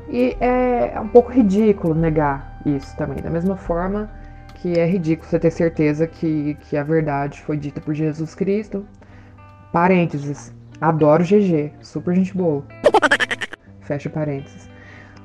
E 0.09 0.37
é, 0.41 0.93
é 0.95 1.01
um 1.01 1.09
pouco 1.09 1.33
ridículo 1.33 1.95
negar 1.95 2.61
isso 2.65 2.97
também, 2.97 3.21
da 3.21 3.29
mesma 3.29 3.57
forma 3.57 4.09
que 4.61 4.79
é 4.79 4.87
ridículo 4.87 5.29
você 5.29 5.39
ter 5.39 5.51
certeza 5.51 6.07
que, 6.07 6.57
que 6.63 6.77
a 6.77 6.83
verdade 6.83 7.41
foi 7.43 7.57
dita 7.57 7.81
por 7.81 7.95
Jesus 7.95 8.35
Cristo. 8.35 8.87
Parênteses, 9.73 10.55
adoro 10.81 11.25
GG, 11.25 11.73
super 11.81 12.15
gente 12.15 12.37
boa. 12.37 12.65
Fecha 13.83 14.11
parênteses. 14.11 14.69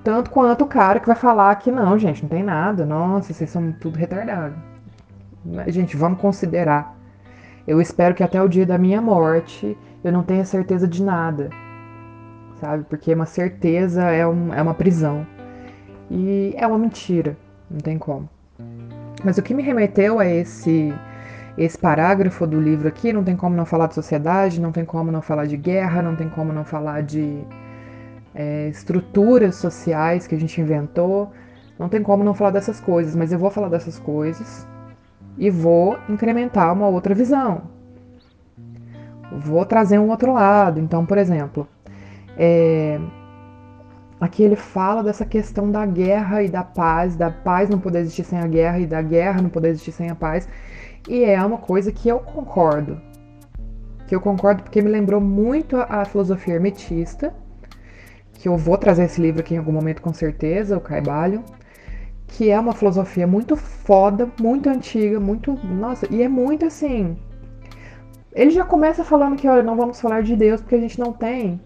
Tanto 0.03 0.29
quanto 0.29 0.65
o 0.65 0.67
cara 0.67 0.99
que 0.99 1.07
vai 1.07 1.15
falar 1.15 1.55
que 1.55 1.71
não, 1.71 1.97
gente, 1.97 2.21
não 2.21 2.29
tem 2.29 2.43
nada, 2.43 2.85
nossa, 2.85 3.33
vocês 3.33 3.49
são 3.49 3.71
tudo 3.71 3.97
retardado. 3.97 4.55
Mas, 5.45 5.73
gente, 5.73 5.97
vamos 5.97 6.19
considerar. 6.19 6.95
Eu 7.65 7.81
espero 7.81 8.13
que 8.13 8.23
até 8.23 8.41
o 8.41 8.49
dia 8.49 8.65
da 8.65 8.77
minha 8.77 9.01
morte 9.01 9.77
eu 10.03 10.11
não 10.11 10.21
tenha 10.21 10.43
certeza 10.43 10.87
de 10.87 11.01
nada, 11.01 11.49
sabe? 12.59 12.83
Porque 12.83 13.13
uma 13.13 13.25
certeza 13.25 14.03
é, 14.03 14.27
um, 14.27 14.53
é 14.53 14.61
uma 14.61 14.73
prisão. 14.73 15.25
E 16.11 16.53
é 16.57 16.67
uma 16.67 16.77
mentira, 16.77 17.37
não 17.71 17.79
tem 17.79 17.97
como. 17.97 18.29
Mas 19.23 19.37
o 19.37 19.41
que 19.41 19.53
me 19.53 19.63
remeteu 19.63 20.19
a 20.19 20.25
esse 20.25 20.93
esse 21.57 21.77
parágrafo 21.77 22.47
do 22.47 22.59
livro 22.59 22.87
aqui, 22.87 23.13
não 23.13 23.23
tem 23.23 23.35
como 23.35 23.55
não 23.55 23.65
falar 23.65 23.87
de 23.87 23.93
sociedade, 23.93 24.59
não 24.59 24.71
tem 24.71 24.83
como 24.83 25.11
não 25.11 25.21
falar 25.21 25.45
de 25.45 25.55
guerra, 25.55 26.01
não 26.01 26.15
tem 26.15 26.27
como 26.27 26.51
não 26.51 26.65
falar 26.65 27.03
de 27.03 27.43
é, 28.33 28.67
estruturas 28.69 29.55
sociais 29.55 30.25
que 30.25 30.33
a 30.33 30.39
gente 30.39 30.59
inventou, 30.59 31.31
não 31.77 31.87
tem 31.89 32.01
como 32.01 32.23
não 32.23 32.33
falar 32.33 32.51
dessas 32.51 32.79
coisas, 32.79 33.15
mas 33.15 33.31
eu 33.31 33.37
vou 33.37 33.51
falar 33.51 33.69
dessas 33.69 33.99
coisas 33.99 34.67
e 35.37 35.49
vou 35.49 35.97
incrementar 36.09 36.73
uma 36.73 36.87
outra 36.87 37.13
visão. 37.13 37.61
Vou 39.31 39.65
trazer 39.65 39.99
um 39.99 40.09
outro 40.09 40.33
lado. 40.33 40.79
Então, 40.79 41.05
por 41.05 41.17
exemplo, 41.17 41.67
é, 42.37 42.99
Aqui 44.19 44.43
ele 44.43 44.55
fala 44.55 45.03
dessa 45.03 45.25
questão 45.25 45.69
da 45.71 45.85
guerra 45.85 46.43
e 46.43 46.49
da 46.49 46.63
paz, 46.63 47.15
da 47.15 47.29
paz 47.29 47.69
não 47.69 47.79
poder 47.79 47.99
existir 47.99 48.23
sem 48.23 48.39
a 48.39 48.47
guerra 48.47 48.79
e 48.79 48.85
da 48.85 49.01
guerra 49.01 49.41
não 49.41 49.49
poder 49.49 49.69
existir 49.69 49.91
sem 49.91 50.09
a 50.09 50.15
paz. 50.15 50.47
E 51.07 51.23
é 51.23 51.43
uma 51.43 51.57
coisa 51.57 51.91
que 51.91 52.07
eu 52.07 52.19
concordo. 52.19 53.01
que 54.07 54.15
eu 54.15 54.21
concordo 54.21 54.63
porque 54.63 54.81
me 54.81 54.89
lembrou 54.89 55.19
muito 55.21 55.77
a 55.77 56.05
filosofia 56.05 56.55
hermetista, 56.55 57.33
que 58.33 58.47
eu 58.47 58.57
vou 58.57 58.77
trazer 58.77 59.05
esse 59.05 59.21
livro 59.21 59.41
aqui 59.41 59.55
em 59.55 59.57
algum 59.57 59.71
momento 59.71 60.01
com 60.01 60.13
certeza, 60.13 60.77
o 60.77 60.81
Caibalho, 60.81 61.43
que 62.27 62.49
é 62.49 62.59
uma 62.59 62.73
filosofia 62.73 63.25
muito 63.25 63.55
foda, 63.55 64.29
muito 64.39 64.69
antiga, 64.69 65.19
muito. 65.19 65.53
Nossa, 65.65 66.07
e 66.11 66.21
é 66.21 66.27
muito 66.27 66.65
assim. 66.65 67.17
Ele 68.33 68.49
já 68.49 68.65
começa 68.65 69.03
falando 69.03 69.35
que, 69.35 69.47
olha, 69.47 69.63
não 69.63 69.75
vamos 69.75 70.01
falar 70.01 70.23
de 70.23 70.35
Deus 70.35 70.61
porque 70.61 70.75
a 70.75 70.79
gente 70.79 70.99
não 70.99 71.13
tem 71.13 71.61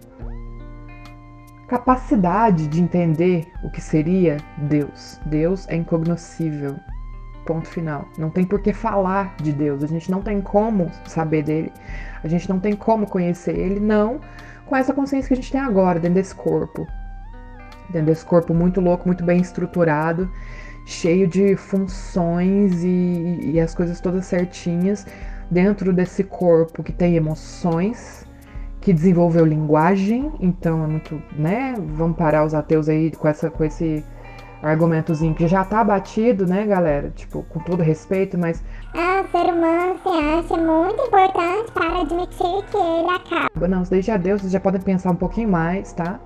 capacidade 1.67 2.67
de 2.67 2.81
entender 2.81 3.51
o 3.61 3.69
que 3.69 3.81
seria 3.81 4.37
Deus. 4.57 5.19
Deus 5.25 5.67
é 5.67 5.75
incognoscível. 5.75 6.75
Ponto 7.45 7.67
final. 7.67 8.07
Não 8.17 8.29
tem 8.29 8.45
por 8.45 8.61
que 8.61 8.73
falar 8.73 9.35
de 9.37 9.51
Deus. 9.51 9.83
A 9.83 9.87
gente 9.87 10.09
não 10.09 10.21
tem 10.21 10.41
como 10.41 10.91
saber 11.05 11.43
dele. 11.43 11.71
A 12.23 12.27
gente 12.27 12.49
não 12.49 12.59
tem 12.59 12.75
como 12.75 13.07
conhecer 13.07 13.57
ele, 13.57 13.79
não 13.79 14.19
com 14.67 14.75
essa 14.75 14.93
consciência 14.93 15.29
que 15.29 15.33
a 15.33 15.37
gente 15.37 15.51
tem 15.51 15.61
agora, 15.61 15.99
dentro 15.99 16.15
desse 16.15 16.35
corpo. 16.35 16.85
Dentro 17.89 18.07
desse 18.07 18.25
corpo 18.25 18.53
muito 18.53 18.81
louco, 18.81 19.07
muito 19.07 19.23
bem 19.23 19.39
estruturado, 19.39 20.29
cheio 20.85 21.25
de 21.25 21.55
funções 21.55 22.83
e, 22.83 23.39
e 23.53 23.59
as 23.59 23.73
coisas 23.73 24.01
todas 24.01 24.25
certinhas. 24.25 25.07
Dentro 25.49 25.93
desse 25.93 26.25
corpo 26.25 26.83
que 26.83 26.91
tem 26.91 27.15
emoções, 27.15 28.26
que 28.81 28.93
desenvolveu 28.93 29.45
linguagem, 29.45 30.31
então 30.39 30.83
é 30.83 30.87
muito, 30.87 31.21
né? 31.37 31.75
Vamos 31.95 32.17
parar 32.17 32.45
os 32.45 32.53
ateus 32.53 32.87
aí 32.87 33.11
com, 33.11 33.27
essa, 33.27 33.49
com 33.49 33.63
esse 33.63 34.03
argumentozinho 34.61 35.33
que 35.33 35.47
já 35.47 35.63
tá 35.63 35.83
batido, 35.83 36.45
né, 36.45 36.65
galera? 36.65 37.11
Tipo, 37.15 37.43
com 37.43 37.59
todo 37.59 37.83
respeito, 37.83 38.37
mas. 38.37 38.63
Ah, 38.93 39.23
o 39.23 39.31
ser 39.31 39.53
humano 39.53 39.95
se 40.01 40.09
acha 40.09 40.57
muito 40.57 41.01
importante 41.01 41.71
para 41.73 42.01
admitir 42.01 42.65
que 42.71 42.77
ele 42.77 43.09
acaba. 43.09 43.67
Não, 43.67 43.81
isso 43.81 43.91
daí 43.91 44.01
já 44.01 44.17
deu, 44.17 44.37
vocês 44.37 44.51
já 44.51 44.59
podem 44.59 44.81
pensar 44.81 45.11
um 45.11 45.15
pouquinho 45.15 45.49
mais, 45.49 45.93
tá? 45.93 46.19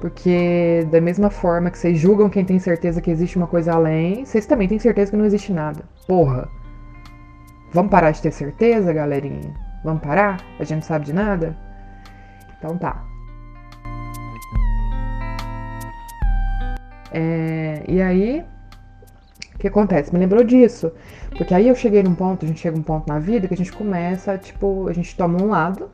Porque 0.00 0.86
da 0.90 1.00
mesma 1.00 1.30
forma 1.30 1.70
que 1.70 1.78
vocês 1.78 1.98
julgam 1.98 2.28
quem 2.28 2.44
tem 2.44 2.58
certeza 2.58 3.00
que 3.00 3.10
existe 3.10 3.36
uma 3.36 3.46
coisa 3.46 3.72
além, 3.72 4.24
vocês 4.24 4.44
também 4.44 4.68
têm 4.68 4.78
certeza 4.78 5.10
que 5.10 5.16
não 5.16 5.24
existe 5.24 5.52
nada. 5.52 5.84
Porra! 6.06 6.48
Vamos 7.72 7.90
parar 7.90 8.10
de 8.10 8.20
ter 8.20 8.30
certeza, 8.30 8.92
galerinha? 8.92 9.63
Vamos 9.84 10.02
parar? 10.02 10.40
A 10.58 10.64
gente 10.64 10.76
não 10.76 10.82
sabe 10.82 11.04
de 11.04 11.12
nada? 11.12 11.54
Então 12.58 12.78
tá. 12.78 13.04
É, 17.12 17.84
e 17.86 18.02
aí, 18.02 18.44
o 19.54 19.58
que 19.58 19.68
acontece? 19.68 20.12
Me 20.12 20.18
lembrou 20.18 20.42
disso. 20.42 20.90
Porque 21.36 21.54
aí 21.54 21.68
eu 21.68 21.74
cheguei 21.74 22.02
num 22.02 22.14
ponto, 22.14 22.44
a 22.44 22.48
gente 22.48 22.60
chega 22.60 22.76
num 22.76 22.82
ponto 22.82 23.06
na 23.06 23.18
vida 23.18 23.46
que 23.46 23.54
a 23.54 23.56
gente 23.56 23.72
começa, 23.72 24.38
tipo, 24.38 24.88
a 24.88 24.92
gente 24.92 25.14
toma 25.16 25.40
um 25.40 25.48
lado 25.48 25.90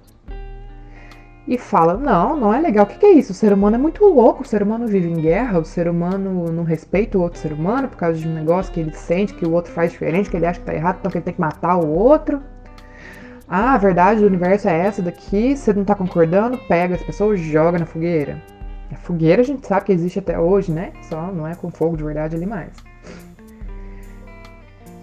e 1.48 1.58
fala: 1.58 1.94
não, 1.94 2.36
não 2.36 2.54
é 2.54 2.60
legal. 2.60 2.84
O 2.84 2.88
que, 2.88 2.98
que 2.98 3.06
é 3.06 3.12
isso? 3.12 3.32
O 3.32 3.34
ser 3.34 3.52
humano 3.52 3.74
é 3.76 3.78
muito 3.78 4.04
louco. 4.04 4.42
O 4.42 4.46
ser 4.46 4.62
humano 4.62 4.86
vive 4.86 5.08
em 5.10 5.20
guerra. 5.20 5.58
O 5.58 5.64
ser 5.64 5.88
humano 5.88 6.50
não 6.52 6.62
respeita 6.62 7.18
o 7.18 7.22
outro 7.22 7.40
ser 7.40 7.52
humano 7.52 7.88
por 7.88 7.96
causa 7.96 8.18
de 8.18 8.28
um 8.28 8.32
negócio 8.32 8.72
que 8.72 8.80
ele 8.80 8.92
sente 8.92 9.34
que 9.34 9.44
o 9.44 9.52
outro 9.52 9.72
faz 9.72 9.90
diferente, 9.90 10.30
que 10.30 10.36
ele 10.36 10.46
acha 10.46 10.60
que 10.60 10.66
tá 10.66 10.74
errado, 10.74 10.98
então 11.00 11.10
que 11.10 11.18
ele 11.18 11.24
tem 11.24 11.34
que 11.34 11.40
matar 11.40 11.76
o 11.76 11.88
outro. 11.88 12.40
Ah, 13.52 13.74
a 13.74 13.78
verdade 13.78 14.20
do 14.20 14.28
universo 14.28 14.68
é 14.68 14.78
essa 14.78 15.02
daqui, 15.02 15.56
você 15.56 15.72
não 15.72 15.84
tá 15.84 15.96
concordando, 15.96 16.56
pega 16.68 16.94
as 16.94 17.02
pessoas 17.02 17.40
joga 17.40 17.80
na 17.80 17.84
fogueira. 17.84 18.40
A 18.92 18.94
fogueira 18.94 19.42
a 19.42 19.44
gente 19.44 19.66
sabe 19.66 19.86
que 19.86 19.92
existe 19.92 20.20
até 20.20 20.38
hoje, 20.38 20.70
né? 20.70 20.92
Só 21.02 21.32
não 21.32 21.48
é 21.48 21.56
com 21.56 21.68
fogo 21.68 21.96
de 21.96 22.04
verdade 22.04 22.36
ali 22.36 22.46
mais. 22.46 22.70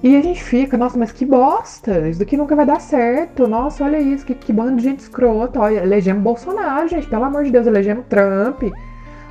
E 0.02 0.16
a 0.16 0.22
gente 0.22 0.42
fica, 0.42 0.78
nossa, 0.78 0.98
mas 0.98 1.12
que 1.12 1.26
bosta, 1.26 2.08
isso 2.08 2.20
daqui 2.20 2.38
nunca 2.38 2.56
vai 2.56 2.66
dar 2.66 2.80
certo. 2.80 3.48
Nossa, 3.50 3.84
olha 3.84 4.00
isso, 4.00 4.26
que, 4.26 4.34
que 4.34 4.54
bando 4.54 4.78
de 4.78 4.84
gente 4.84 5.00
escrota. 5.00 5.60
Olha, 5.60 5.80
elegemos 5.84 6.24
Bolsonaro, 6.24 6.88
gente, 6.88 7.08
pelo 7.08 7.26
amor 7.26 7.44
de 7.44 7.52
Deus, 7.52 7.68
elegemos 7.68 8.06
Trump. 8.08 8.64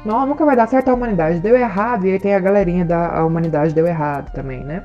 Não, 0.05 0.26
nunca 0.26 0.44
vai 0.44 0.57
dar 0.57 0.68
certo 0.68 0.90
a 0.90 0.94
humanidade, 0.94 1.40
deu 1.40 1.57
errado. 1.57 2.07
E 2.07 2.12
aí 2.12 2.18
tem 2.18 2.35
a 2.35 2.38
galerinha 2.38 2.85
da 2.85 3.16
a 3.16 3.24
humanidade 3.24 3.74
deu 3.74 3.87
errado 3.87 4.31
também, 4.35 4.62
né? 4.62 4.85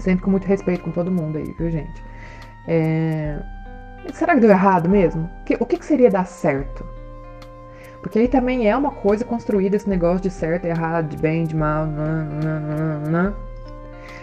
Sempre 0.00 0.24
com 0.24 0.32
muito 0.32 0.46
respeito 0.48 0.82
com 0.82 0.90
todo 0.90 1.12
mundo 1.12 1.38
aí, 1.38 1.54
viu, 1.56 1.70
gente? 1.70 2.13
É... 2.66 3.38
Será 4.12 4.34
que 4.34 4.40
deu 4.40 4.50
errado 4.50 4.88
mesmo? 4.88 5.30
O 5.60 5.66
que, 5.66 5.82
seria 5.84 6.10
dar 6.10 6.26
certo? 6.26 6.84
Porque 8.02 8.18
aí 8.18 8.28
também 8.28 8.68
é 8.68 8.76
uma 8.76 8.90
coisa 8.90 9.24
construída 9.24 9.76
esse 9.76 9.88
negócio 9.88 10.20
de 10.20 10.30
certo, 10.30 10.66
errado, 10.66 11.08
de 11.08 11.16
bem, 11.16 11.44
de 11.44 11.56
mal. 11.56 11.86
Nananana. 11.86 13.34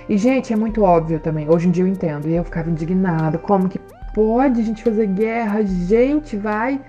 E, 0.07 0.17
gente, 0.17 0.53
é 0.53 0.55
muito 0.55 0.83
óbvio 0.83 1.19
também. 1.19 1.49
Hoje 1.49 1.67
em 1.67 1.71
dia 1.71 1.83
eu 1.83 1.87
entendo. 1.87 2.27
E 2.27 2.35
eu 2.35 2.43
ficava 2.43 2.69
indignado. 2.69 3.39
Como 3.39 3.67
que 3.67 3.79
pode 4.13 4.61
a 4.61 4.63
gente 4.63 4.83
fazer 4.83 5.07
guerra? 5.07 5.63
Gente, 5.63 6.37
vai 6.37 6.79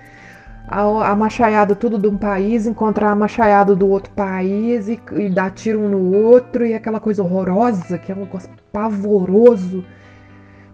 a, 0.69 1.11
a 1.11 1.17
machaiada 1.17 1.75
tudo 1.75 1.99
de 1.99 2.09
um 2.09 2.17
país, 2.17 2.67
encontrar 2.67 3.11
a 3.11 3.17
machaiada 3.17 3.75
do 3.75 3.89
outro 3.89 4.13
país 4.13 4.89
e, 4.89 5.01
e 5.13 5.31
dar 5.31 5.51
tiro 5.51 5.81
um 5.81 5.89
no 5.89 6.15
outro. 6.15 6.67
E 6.67 6.75
aquela 6.75 7.01
coisa 7.01 7.23
horrorosa, 7.23 7.97
que 7.97 8.13
é 8.13 8.15
um 8.15 8.21
negócio 8.21 8.51
pavoroso 8.73 9.85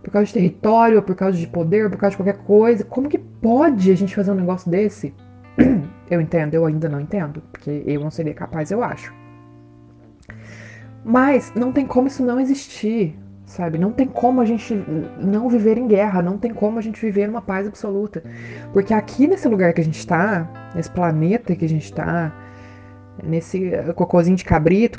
por 0.02 0.10
causa 0.10 0.26
de 0.26 0.32
território, 0.32 1.02
por 1.02 1.14
causa 1.14 1.36
de 1.36 1.46
poder, 1.46 1.90
por 1.90 1.98
causa 1.98 2.12
de 2.12 2.22
qualquer 2.22 2.38
coisa. 2.44 2.84
Como 2.84 3.08
que 3.08 3.18
pode 3.18 3.90
a 3.90 3.96
gente 3.96 4.14
fazer 4.14 4.30
um 4.30 4.36
negócio 4.36 4.70
desse? 4.70 5.14
Eu 6.10 6.22
entendo, 6.22 6.54
eu 6.54 6.64
ainda 6.64 6.88
não 6.88 6.98
entendo, 6.98 7.42
porque 7.52 7.82
eu 7.84 8.00
não 8.00 8.10
seria 8.10 8.32
capaz, 8.32 8.70
eu 8.70 8.82
acho. 8.82 9.12
Mas 11.04 11.52
não 11.54 11.70
tem 11.70 11.86
como 11.86 12.08
isso 12.08 12.24
não 12.24 12.40
existir, 12.40 13.14
sabe? 13.44 13.76
Não 13.76 13.92
tem 13.92 14.06
como 14.06 14.40
a 14.40 14.44
gente 14.46 14.74
não 15.18 15.50
viver 15.50 15.76
em 15.76 15.86
guerra, 15.86 16.22
não 16.22 16.38
tem 16.38 16.54
como 16.54 16.78
a 16.78 16.82
gente 16.82 16.98
viver 16.98 17.26
numa 17.26 17.42
paz 17.42 17.66
absoluta. 17.66 18.22
Porque 18.72 18.94
aqui 18.94 19.26
nesse 19.26 19.46
lugar 19.48 19.74
que 19.74 19.82
a 19.82 19.84
gente 19.84 20.06
tá, 20.06 20.48
nesse 20.74 20.90
planeta 20.90 21.54
que 21.54 21.66
a 21.66 21.68
gente 21.68 21.92
tá, 21.92 22.32
nesse 23.22 23.70
cocôzinho 23.94 24.36
de 24.36 24.44
cabrito, 24.44 24.98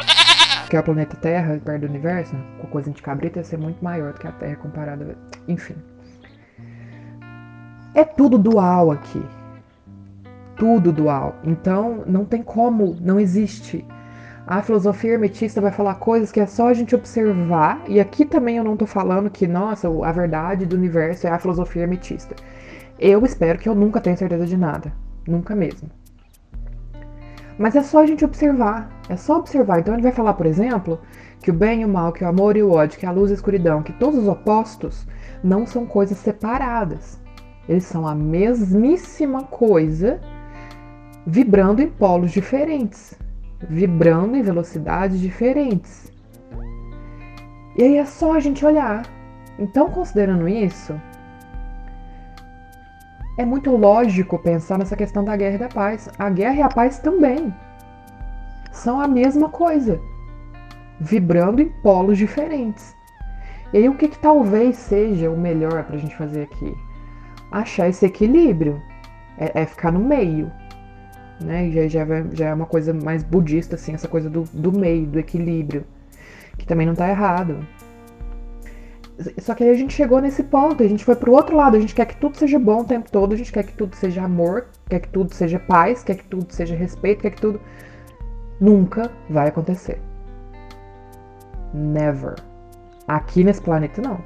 que 0.70 0.78
é 0.78 0.80
o 0.80 0.84
planeta 0.84 1.18
Terra, 1.18 1.60
perto 1.64 1.82
do 1.82 1.88
universo, 1.88 2.36
né? 2.36 2.44
cocôzinho 2.62 2.96
de 2.96 3.02
cabrito 3.02 3.40
ia 3.40 3.44
ser 3.44 3.58
muito 3.58 3.84
maior 3.84 4.14
do 4.14 4.20
que 4.20 4.28
a 4.28 4.32
Terra 4.32 4.56
comparada. 4.56 5.18
Enfim. 5.48 5.76
É 7.96 8.04
tudo 8.04 8.38
dual 8.38 8.92
aqui. 8.92 9.22
Tudo 10.56 10.92
dual. 10.92 11.36
Então 11.44 12.04
não 12.06 12.24
tem 12.24 12.44
como, 12.44 12.96
não 13.02 13.20
existe. 13.20 13.86
A 14.46 14.62
filosofia 14.62 15.14
hermetista 15.14 15.60
vai 15.60 15.72
falar 15.72 15.96
coisas 15.96 16.32
que 16.32 16.40
é 16.40 16.46
só 16.46 16.70
a 16.70 16.74
gente 16.74 16.96
observar, 16.96 17.84
e 17.88 18.00
aqui 18.00 18.26
também 18.26 18.58
eu 18.58 18.64
não 18.64 18.76
tô 18.76 18.86
falando 18.86 19.30
que, 19.30 19.48
nossa, 19.48 19.88
a 19.88 20.12
verdade 20.12 20.66
do 20.66 20.76
universo 20.76 21.28
é 21.28 21.30
a 21.30 21.38
filosofia 21.38 21.84
hermetista. 21.84 22.36
Eu 22.98 23.24
espero 23.26 23.60
que 23.60 23.70
eu 23.70 23.76
nunca 23.76 24.02
tenha 24.02 24.18
certeza 24.18 24.46
de 24.46 24.58
nada. 24.58 24.92
Nunca 25.28 25.56
mesmo. 25.56 25.90
Mas 27.60 27.76
é 27.76 27.84
só 27.84 28.00
a 28.00 28.06
gente 28.06 28.24
observar. 28.24 28.89
É 29.10 29.17
só 29.17 29.38
observar. 29.38 29.80
Então 29.80 29.93
ele 29.93 30.02
vai 30.02 30.13
falar, 30.13 30.34
por 30.34 30.45
exemplo, 30.45 30.98
que 31.41 31.52
o 31.52 31.54
bem 31.54 31.82
e 31.82 31.86
o 31.86 31.89
mal, 31.89 32.13
que 32.13 32.24
o 32.24 32.28
amor 32.28 32.56
e 32.56 32.63
o 32.63 32.72
ódio, 32.72 32.98
que 32.98 33.06
a 33.06 33.12
luz 33.12 33.30
e 33.30 33.34
a 33.34 33.36
escuridão, 33.36 33.84
que 33.84 33.91
todos 33.91 34.17
os 34.17 34.28
opostos 34.30 35.06
não 35.43 35.67
são 35.67 35.86
coisas 35.86 36.17
separadas. 36.17 37.19
Eles 37.67 37.84
são 37.84 38.08
a 38.08 38.15
mesmíssima 38.15 39.43
coisa, 39.43 40.22
vibrando 41.28 41.82
em 41.82 41.89
polos 41.89 42.32
diferentes, 42.32 43.13
vibrando 43.69 44.38
em 44.38 44.41
velocidades 44.41 45.19
diferentes. 45.19 46.10
E 47.78 47.84
aí 47.84 47.98
é 47.98 48.06
só 48.06 48.34
a 48.34 48.39
gente 48.39 48.65
olhar. 48.65 49.06
Então, 49.60 49.89
considerando 49.89 50.48
isso, 50.48 51.00
é 53.39 53.45
muito 53.45 53.73
lógico 53.73 54.38
pensar 54.38 54.78
nessa 54.78 54.97
questão 54.97 55.23
da 55.23 55.38
guerra 55.38 55.56
e 55.56 55.60
da 55.60 55.69
paz. 55.69 56.10
A 56.19 56.30
guerra 56.30 56.56
e 56.56 56.62
a 56.62 56.67
paz 56.67 56.99
também 56.99 57.54
são 58.69 58.99
a 58.99 59.08
mesma 59.08 59.47
coisa, 59.47 59.97
vibrando 60.99 61.62
em 61.62 61.69
polos 61.82 62.17
diferentes. 62.17 62.93
E 63.71 63.78
aí, 63.78 63.88
o 63.88 63.95
que, 63.95 64.10
que 64.10 64.19
talvez 64.19 64.75
seja 64.75 65.32
o 65.32 65.38
melhor 65.38 65.86
para 65.86 65.95
a 65.95 65.99
gente 65.99 66.17
fazer 66.17 66.43
aqui? 66.43 66.75
Achar 67.49 67.88
esse 67.88 68.06
equilíbrio, 68.06 68.82
é, 69.38 69.62
é 69.62 69.65
ficar 69.65 69.93
no 69.93 70.02
meio. 70.02 70.52
Né? 71.41 71.71
Já, 71.71 71.88
já, 71.88 72.06
já, 72.34 72.47
é 72.47 72.54
uma 72.54 72.65
coisa 72.65 72.93
mais 72.93 73.23
budista, 73.23 73.75
assim, 73.75 73.93
essa 73.93 74.10
coisa 74.10 74.30
do, 74.30 74.43
do 74.54 74.78
meio, 74.78 75.08
do 75.08 75.17
equilíbrio, 75.17 75.86
que 76.58 76.65
também 76.65 76.86
não 76.86 76.93
está 76.93 77.08
errado. 77.08 77.65
Só 79.40 79.54
que 79.54 79.64
aí 79.64 79.70
a 79.70 79.74
gente 79.74 79.94
chegou 79.94 80.22
nesse 80.22 80.44
ponto, 80.44 80.82
a 80.82 80.88
gente 80.88 81.04
foi 81.04 81.16
pro 81.16 81.34
outro 81.34 81.56
lado, 81.56 81.76
a 81.76 81.80
gente 81.80 81.94
quer 81.94 82.06
que 82.06 82.16
tudo 82.16 82.38
seja 82.38 82.58
bom 82.58 82.82
o 82.82 82.86
tempo 82.86 83.12
todo, 83.12 83.34
a 83.34 83.38
gente 83.38 83.52
quer 83.52 83.64
que 83.64 83.74
tudo 83.74 83.96
seja 83.96 84.24
amor, 84.24 84.68
quer 84.90 85.00
que 85.00 85.10
tudo 85.10 85.34
seja 85.34 85.60
paz, 85.60 86.04
quer 86.04 86.16
que 86.16 86.24
tudo 86.24 86.52
seja 86.54 86.76
respeito, 86.76 87.22
quer 87.22 87.32
que 87.32 87.42
tudo. 87.42 87.60
Nunca 88.62 89.12
vai 89.30 89.50
acontecer. 89.50 90.02
Never. 91.74 92.36
Aqui 93.08 93.44
nesse 93.44 93.62
planeta 93.62 94.02
não. 94.02 94.20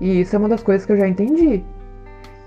E 0.00 0.20
isso 0.20 0.36
é 0.36 0.38
uma 0.38 0.48
das 0.48 0.62
coisas 0.62 0.86
que 0.86 0.92
eu 0.92 0.96
já 0.96 1.08
entendi. 1.08 1.64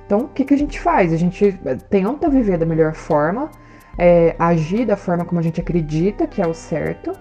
Então 0.05 0.21
o 0.21 0.27
que, 0.29 0.45
que 0.45 0.53
a 0.53 0.57
gente 0.57 0.79
faz? 0.79 1.11
A 1.11 1.17
gente 1.17 1.59
tenta 1.89 2.29
viver 2.29 2.57
da 2.57 2.65
melhor 2.65 2.95
forma, 2.95 3.51
é, 3.97 4.33
agir 4.39 4.85
da 4.85 4.95
forma 4.95 5.25
como 5.25 5.39
a 5.39 5.43
gente 5.43 5.59
acredita 5.59 6.25
que 6.25 6.41
é 6.41 6.47
o 6.47 6.53
certo, 6.53 7.11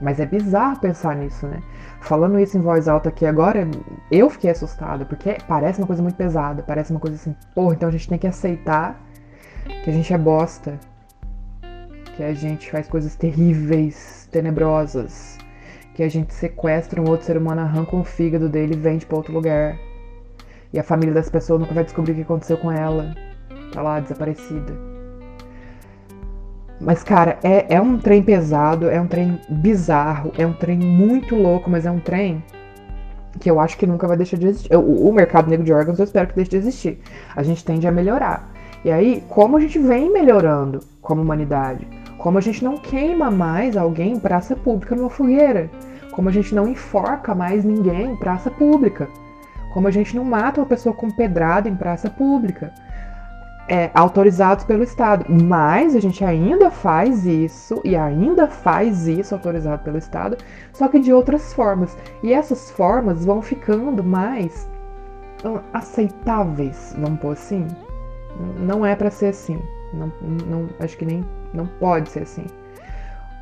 mas 0.00 0.20
é 0.20 0.26
bizarro 0.26 0.78
pensar 0.80 1.16
nisso, 1.16 1.46
né? 1.46 1.62
Falando 2.00 2.38
isso 2.38 2.56
em 2.56 2.60
voz 2.60 2.88
alta 2.88 3.08
aqui 3.08 3.26
agora, 3.26 3.68
Eu 4.10 4.30
fiquei 4.30 4.50
assustada, 4.50 5.04
porque 5.04 5.38
parece 5.46 5.80
uma 5.80 5.86
coisa 5.86 6.02
muito 6.02 6.16
pesada, 6.16 6.62
parece 6.62 6.90
uma 6.90 7.00
coisa 7.00 7.16
assim, 7.16 7.34
porra, 7.54 7.74
então 7.74 7.88
a 7.88 7.92
gente 7.92 8.08
tem 8.08 8.18
que 8.18 8.26
aceitar 8.26 9.00
que 9.84 9.90
a 9.90 9.92
gente 9.92 10.12
é 10.12 10.18
bosta, 10.18 10.78
que 12.16 12.22
a 12.22 12.32
gente 12.32 12.70
faz 12.70 12.88
coisas 12.88 13.14
terríveis, 13.14 14.28
tenebrosas, 14.30 15.38
que 15.94 16.02
a 16.02 16.08
gente 16.08 16.32
sequestra 16.32 17.00
um 17.00 17.08
outro 17.08 17.26
ser 17.26 17.36
humano, 17.36 17.60
arranca 17.60 17.96
um 17.96 18.04
fígado 18.04 18.48
dele 18.48 18.74
e 18.74 18.78
vende 18.78 19.04
para 19.04 19.16
outro 19.16 19.32
lugar. 19.32 19.76
E 20.72 20.78
a 20.78 20.82
família 20.82 21.14
das 21.14 21.28
pessoas 21.28 21.60
nunca 21.60 21.74
vai 21.74 21.84
descobrir 21.84 22.12
o 22.12 22.14
que 22.16 22.22
aconteceu 22.22 22.56
com 22.58 22.70
ela. 22.70 23.14
Tá 23.72 23.82
lá, 23.82 24.00
desaparecida. 24.00 24.97
Mas, 26.80 27.02
cara, 27.02 27.38
é, 27.42 27.74
é 27.74 27.80
um 27.80 27.98
trem 27.98 28.22
pesado, 28.22 28.88
é 28.88 29.00
um 29.00 29.06
trem 29.06 29.40
bizarro, 29.48 30.32
é 30.38 30.46
um 30.46 30.52
trem 30.52 30.78
muito 30.78 31.34
louco, 31.34 31.68
mas 31.68 31.84
é 31.84 31.90
um 31.90 31.98
trem 31.98 32.42
que 33.40 33.50
eu 33.50 33.60
acho 33.60 33.76
que 33.76 33.86
nunca 33.86 34.06
vai 34.06 34.16
deixar 34.16 34.36
de 34.36 34.46
existir. 34.46 34.74
O, 34.74 35.08
o 35.08 35.12
mercado 35.12 35.48
negro 35.48 35.64
de 35.64 35.72
órgãos 35.72 35.98
eu 35.98 36.04
espero 36.04 36.28
que 36.28 36.36
deixe 36.36 36.50
de 36.50 36.56
existir. 36.56 37.00
A 37.34 37.42
gente 37.42 37.64
tende 37.64 37.86
a 37.86 37.92
melhorar. 37.92 38.50
E 38.84 38.90
aí, 38.90 39.24
como 39.28 39.56
a 39.56 39.60
gente 39.60 39.78
vem 39.78 40.12
melhorando 40.12 40.80
como 41.02 41.22
humanidade? 41.22 41.86
Como 42.16 42.38
a 42.38 42.40
gente 42.40 42.64
não 42.64 42.78
queima 42.78 43.30
mais 43.30 43.76
alguém 43.76 44.12
em 44.12 44.20
praça 44.20 44.54
pública 44.54 44.94
numa 44.94 45.10
fogueira? 45.10 45.68
Como 46.12 46.28
a 46.28 46.32
gente 46.32 46.54
não 46.54 46.68
enforca 46.68 47.34
mais 47.34 47.64
ninguém 47.64 48.12
em 48.12 48.16
praça 48.16 48.50
pública? 48.50 49.08
Como 49.72 49.86
a 49.86 49.90
gente 49.90 50.16
não 50.16 50.24
mata 50.24 50.60
uma 50.60 50.66
pessoa 50.66 50.94
com 50.94 51.10
pedrada 51.10 51.68
em 51.68 51.76
praça 51.76 52.08
pública? 52.08 52.72
É, 53.68 53.90
autorizados 53.92 54.64
pelo 54.64 54.82
Estado. 54.82 55.26
Mas 55.28 55.94
a 55.94 56.00
gente 56.00 56.24
ainda 56.24 56.70
faz 56.70 57.26
isso, 57.26 57.80
e 57.84 57.94
ainda 57.94 58.48
faz 58.48 59.06
isso 59.06 59.34
autorizado 59.34 59.82
pelo 59.82 59.98
Estado, 59.98 60.38
só 60.72 60.88
que 60.88 60.98
de 60.98 61.12
outras 61.12 61.52
formas. 61.52 61.96
E 62.22 62.32
essas 62.32 62.70
formas 62.70 63.24
vão 63.24 63.42
ficando 63.42 64.02
mais 64.02 64.68
hum, 65.44 65.58
aceitáveis, 65.72 66.96
vamos 66.98 67.20
pôr 67.20 67.32
assim. 67.32 67.66
Não 68.58 68.86
é 68.86 68.96
para 68.96 69.10
ser 69.10 69.26
assim. 69.26 69.60
Não, 69.92 70.12
não, 70.46 70.68
acho 70.80 70.96
que 70.96 71.04
nem 71.04 71.24
não 71.52 71.66
pode 71.66 72.08
ser 72.10 72.22
assim. 72.22 72.46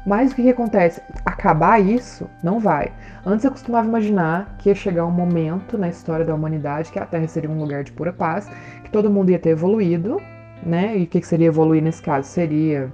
Mas 0.07 0.31
o 0.31 0.37
que, 0.37 0.45
que, 0.45 0.51
acontece? 0.51 1.03
Acabar 1.25 1.81
isso 1.81 2.31
não 2.41 2.61
vai. 2.61 2.93
Antes 3.25 3.45
eu 3.45 3.51
costumava 3.51 3.89
imaginar 3.89 4.55
que 4.59 4.69
ia 4.69 4.75
chegar 4.75 5.05
um 5.05 5.11
momento 5.11 5.77
na 5.77 5.89
história 5.89 6.25
da 6.25 6.33
humanidade 6.33 6.93
que 6.93 6.99
a 7.01 7.05
Terra 7.05 7.27
seria 7.27 7.51
um 7.51 7.59
lugar 7.59 7.83
de 7.83 7.91
pura 7.91 8.13
paz, 8.13 8.49
que 8.85 8.91
todo 8.91 9.11
mundo 9.11 9.31
ia 9.31 9.39
ter 9.39 9.51
evoluído, 9.51 10.23
né? 10.63 10.97
E 10.97 11.03
o 11.03 11.07
que, 11.09 11.21
que 11.21 11.27
seria 11.27 11.49
evoluir 11.49 11.83
nesse 11.83 12.01
caso? 12.01 12.29
Seria 12.29 12.93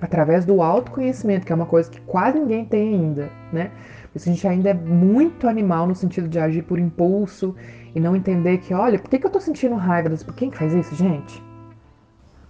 através 0.00 0.46
do 0.46 0.62
autoconhecimento, 0.62 1.44
que 1.44 1.52
é 1.52 1.54
uma 1.54 1.66
coisa 1.66 1.90
que 1.90 2.00
quase 2.00 2.38
ninguém 2.38 2.64
tem 2.64 2.94
ainda, 2.94 3.28
né? 3.52 3.70
Porque 4.10 4.28
a 4.28 4.32
gente 4.32 4.48
ainda 4.48 4.70
é 4.70 4.74
muito 4.74 5.46
animal 5.46 5.86
no 5.86 5.94
sentido 5.94 6.26
de 6.26 6.38
agir 6.38 6.62
por 6.62 6.78
impulso 6.78 7.54
e 7.94 8.00
não 8.00 8.16
entender 8.16 8.58
que, 8.58 8.72
olha, 8.72 8.98
por 8.98 9.10
que, 9.10 9.18
que 9.18 9.26
eu 9.26 9.30
tô 9.30 9.40
sentindo 9.40 9.74
raiva? 9.74 10.08
Por 10.24 10.34
quem 10.34 10.48
que 10.50 10.56
faz 10.56 10.72
isso, 10.72 10.94
gente? 10.94 11.42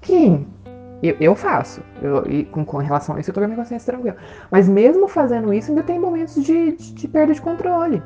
Quem? 0.00 0.46
Eu, 1.02 1.16
eu 1.20 1.34
faço. 1.34 1.82
Eu, 2.02 2.24
e 2.26 2.44
com, 2.44 2.64
com, 2.64 2.76
relação 2.78 3.16
a 3.16 3.20
isso, 3.20 3.30
eu 3.30 3.34
tô 3.34 3.40
com 3.40 3.44
a 3.44 3.48
minha 3.48 3.58
consciência 3.58 3.92
tranquila. 3.92 4.16
Mas 4.50 4.68
mesmo 4.68 5.08
fazendo 5.08 5.52
isso, 5.52 5.70
ainda 5.70 5.82
tem 5.82 5.98
momentos 5.98 6.34
de, 6.42 6.72
de, 6.72 6.94
de 6.94 7.08
perda 7.08 7.32
de 7.32 7.40
controle. 7.40 8.02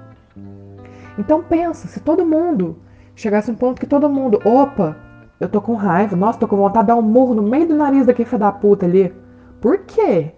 Então 1.19 1.43
pensa, 1.43 1.89
se 1.89 2.01
todo 2.01 2.27
mundo 2.27 2.79
chegasse 3.15 3.51
um 3.51 3.55
ponto 3.55 3.81
que 3.81 3.87
todo 3.87 4.09
mundo, 4.09 4.41
opa, 4.45 4.97
eu 5.41 5.49
tô 5.49 5.61
com 5.61 5.75
raiva, 5.75 6.17
nossa, 6.17 6.39
tô 6.39 6.49
com 6.49 6.57
vontade 6.57 6.87
de 6.87 6.89
dar 6.89 6.97
um 6.97 7.03
murro 7.03 7.35
no 7.35 7.43
meio 7.43 7.67
do 7.67 7.75
nariz 7.75 8.07
daquele 8.07 8.29
filho 8.29 8.41
da 8.41 8.53
puta 8.53 8.87
ali. 8.87 9.15
Por 9.61 9.79
quê? 9.79 10.33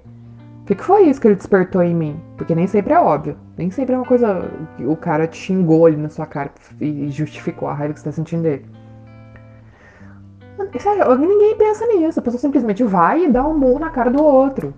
O 0.62 0.64
que, 0.66 0.74
que 0.74 0.82
foi 0.82 1.08
isso 1.08 1.20
que 1.20 1.28
ele 1.28 1.36
despertou 1.36 1.82
em 1.82 1.94
mim? 1.94 2.20
Porque 2.36 2.54
nem 2.54 2.66
sempre 2.66 2.92
é 2.92 2.98
óbvio. 2.98 3.36
Nem 3.56 3.70
sempre 3.70 3.94
é 3.94 3.98
uma 3.98 4.04
coisa. 4.04 4.50
O 4.80 4.96
cara 4.96 5.26
te 5.26 5.36
xingou 5.36 5.86
ali 5.86 5.96
na 5.96 6.08
sua 6.08 6.26
cara 6.26 6.50
e 6.80 7.08
justificou 7.08 7.68
a 7.68 7.74
raiva 7.74 7.94
que 7.94 8.00
você 8.00 8.06
tá 8.06 8.12
sentindo 8.12 8.42
dele. 8.42 8.66
Sério, 10.78 11.14
ninguém 11.16 11.56
pensa 11.56 11.86
nisso. 11.86 12.20
A 12.20 12.22
pessoa 12.22 12.40
simplesmente 12.40 12.82
vai 12.84 13.24
e 13.24 13.28
dá 13.28 13.46
um 13.46 13.56
murro 13.56 13.78
na 13.78 13.90
cara 13.90 14.10
do 14.10 14.22
outro. 14.22 14.74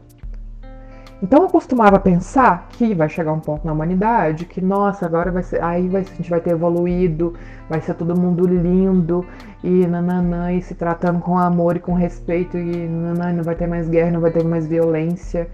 Então 1.20 1.42
eu 1.42 1.48
costumava 1.48 1.98
pensar 1.98 2.68
que 2.70 2.94
vai 2.94 3.08
chegar 3.08 3.32
um 3.32 3.40
ponto 3.40 3.66
na 3.66 3.72
humanidade 3.72 4.44
que, 4.44 4.60
nossa, 4.60 5.04
agora 5.04 5.32
vai 5.32 5.42
ser. 5.42 5.62
Aí 5.62 5.88
vai, 5.88 6.02
a 6.02 6.04
gente 6.04 6.30
vai 6.30 6.40
ter 6.40 6.50
evoluído, 6.50 7.34
vai 7.68 7.80
ser 7.80 7.94
todo 7.94 8.18
mundo 8.18 8.46
lindo 8.46 9.24
e 9.62 9.86
nananã, 9.86 10.52
e 10.52 10.62
se 10.62 10.74
tratando 10.76 11.18
com 11.18 11.36
amor 11.36 11.76
e 11.76 11.80
com 11.80 11.92
respeito, 11.92 12.56
e 12.56 12.86
nananã, 12.86 13.32
não 13.32 13.42
vai 13.42 13.56
ter 13.56 13.66
mais 13.66 13.88
guerra, 13.88 14.12
não 14.12 14.20
vai 14.20 14.30
ter 14.30 14.44
mais 14.44 14.68
violência, 14.68 15.48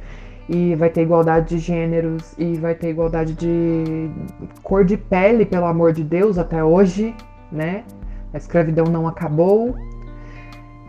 e 0.48 0.74
vai 0.74 0.90
ter 0.90 1.00
igualdade 1.00 1.56
de 1.56 1.58
gêneros, 1.58 2.34
e 2.37 2.54
vai 2.58 2.74
ter 2.74 2.90
igualdade 2.90 3.32
de 3.32 4.10
cor 4.62 4.84
de 4.84 4.98
pele, 4.98 5.46
pelo 5.46 5.64
amor 5.64 5.94
de 5.94 6.04
Deus, 6.04 6.37
até 6.37 6.62
hoje, 6.62 7.14
né? 7.50 7.84
A 8.34 8.37
escravidão 8.37 8.84
não 8.84 9.08
acabou, 9.08 9.74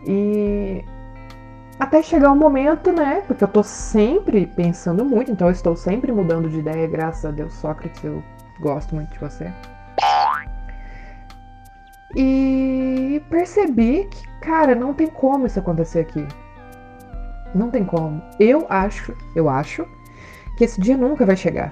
e 0.06 0.84
até 1.80 2.02
chegar 2.02 2.32
um 2.32 2.36
momento, 2.36 2.92
né? 2.92 3.22
Porque 3.28 3.44
eu 3.44 3.48
tô 3.48 3.64
sempre 3.64 4.46
pensando 4.46 5.04
muito, 5.04 5.32
então 5.32 5.48
eu 5.48 5.52
estou 5.52 5.76
sempre 5.76 6.12
mudando 6.12 6.50
de 6.50 6.60
ideia, 6.60 6.88
graças 6.88 7.26
a 7.26 7.32
Deus, 7.32 7.54
Sócrates, 7.54 8.04
eu 8.04 8.24
gosto 8.60 8.96
muito 8.96 9.12
de 9.12 9.20
você. 9.20 9.52
E 12.16 13.22
percebi 13.30 14.08
que, 14.10 14.28
cara, 14.40 14.74
não 14.74 14.94
tem 14.94 15.08
como 15.08 15.46
isso 15.46 15.60
acontecer 15.60 16.00
aqui. 16.00 16.26
Não 17.54 17.70
tem 17.70 17.84
como. 17.84 18.22
Eu 18.40 18.66
acho, 18.70 19.14
eu 19.36 19.50
acho 19.50 19.86
que 20.58 20.64
esse 20.64 20.80
dia 20.80 20.96
nunca 20.96 21.26
vai 21.26 21.36
chegar. 21.36 21.72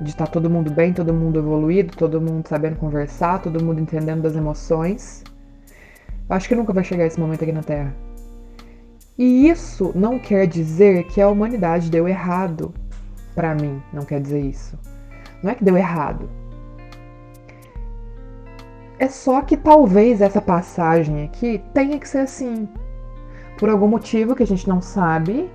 De 0.00 0.10
estar 0.10 0.26
tá 0.26 0.32
todo 0.32 0.48
mundo 0.48 0.70
bem, 0.70 0.94
todo 0.94 1.12
mundo 1.12 1.38
evoluído, 1.38 1.94
todo 1.96 2.20
mundo 2.20 2.48
sabendo 2.48 2.76
conversar, 2.76 3.42
todo 3.42 3.62
mundo 3.62 3.80
entendendo 3.80 4.22
das 4.22 4.34
emoções. 4.34 5.22
Acho 6.28 6.48
que 6.48 6.54
nunca 6.54 6.72
vai 6.72 6.84
chegar 6.84 7.06
esse 7.06 7.20
momento 7.20 7.42
aqui 7.42 7.52
na 7.52 7.62
Terra. 7.62 7.94
E 9.16 9.48
isso 9.48 9.92
não 9.94 10.18
quer 10.18 10.46
dizer 10.46 11.04
que 11.04 11.20
a 11.20 11.28
humanidade 11.28 11.90
deu 11.90 12.08
errado. 12.08 12.74
Para 13.34 13.54
mim, 13.54 13.82
não 13.92 14.04
quer 14.04 14.20
dizer 14.20 14.40
isso. 14.40 14.78
Não 15.42 15.50
é 15.50 15.54
que 15.54 15.64
deu 15.64 15.76
errado. 15.76 16.28
É 18.98 19.08
só 19.08 19.42
que 19.42 19.56
talvez 19.56 20.20
essa 20.20 20.40
passagem 20.40 21.24
aqui 21.24 21.62
tenha 21.72 21.98
que 21.98 22.08
ser 22.08 22.18
assim. 22.18 22.68
Por 23.58 23.68
algum 23.68 23.88
motivo 23.88 24.34
que 24.34 24.42
a 24.42 24.46
gente 24.46 24.68
não 24.68 24.80
sabe, 24.80 25.50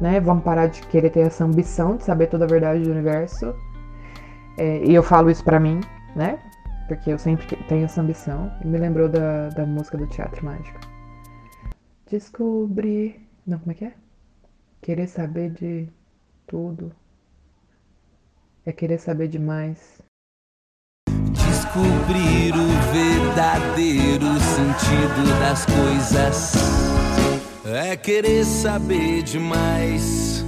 né? 0.00 0.20
Vamos 0.20 0.44
parar 0.44 0.66
de 0.66 0.82
querer 0.86 1.10
ter 1.10 1.20
essa 1.20 1.44
ambição 1.44 1.96
de 1.96 2.04
saber 2.04 2.28
toda 2.28 2.44
a 2.44 2.48
verdade 2.48 2.84
do 2.84 2.90
universo. 2.90 3.54
É, 4.56 4.84
e 4.84 4.94
eu 4.94 5.02
falo 5.02 5.30
isso 5.30 5.42
para 5.42 5.58
mim, 5.58 5.80
né? 6.14 6.38
Porque 6.86 7.10
eu 7.10 7.18
sempre 7.18 7.46
tenho 7.68 7.84
essa 7.84 8.00
ambição. 8.00 8.52
E 8.62 8.66
me 8.66 8.78
lembrou 8.78 9.08
da, 9.08 9.48
da 9.50 9.66
música 9.66 9.96
do 9.96 10.06
Teatro 10.08 10.44
Mágico. 10.44 10.80
Descobrir. 12.10 13.26
Não, 13.46 13.58
como 13.58 13.72
é 13.72 13.74
que 13.74 13.84
é? 13.84 13.94
Querer 14.82 15.06
saber 15.08 15.50
de 15.50 15.88
tudo. 16.46 16.92
É 18.66 18.72
querer 18.72 18.98
saber 18.98 19.28
demais. 19.28 20.00
Descobrir 21.32 22.54
o 22.54 22.68
verdadeiro 22.92 24.26
sentido 24.40 25.40
das 25.40 25.66
coisas. 25.66 26.54
É 27.66 27.96
querer 27.96 28.44
saber 28.44 29.22
demais. 29.22 30.44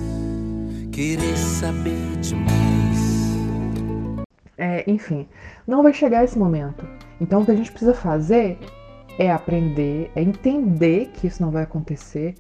Querer 0.93 1.37
saber 1.37 2.17
demais. 2.21 2.76
É, 4.59 4.85
enfim, 4.91 5.29
não 5.67 5.83
vai 5.83 5.93
chegar 5.93 6.25
esse 6.25 6.39
momento. 6.39 6.87
Então 7.21 7.43
o 7.43 7.45
que 7.45 7.51
a 7.51 7.57
gente 7.57 7.71
precisa 7.71 7.95
fazer 7.95 8.59
é 9.19 9.31
aprender, 9.31 10.11
é 10.15 10.23
entender 10.23 11.11
que 11.15 11.27
isso 11.27 11.43
não 11.43 11.51
vai 11.51 11.63
acontecer 11.63 12.35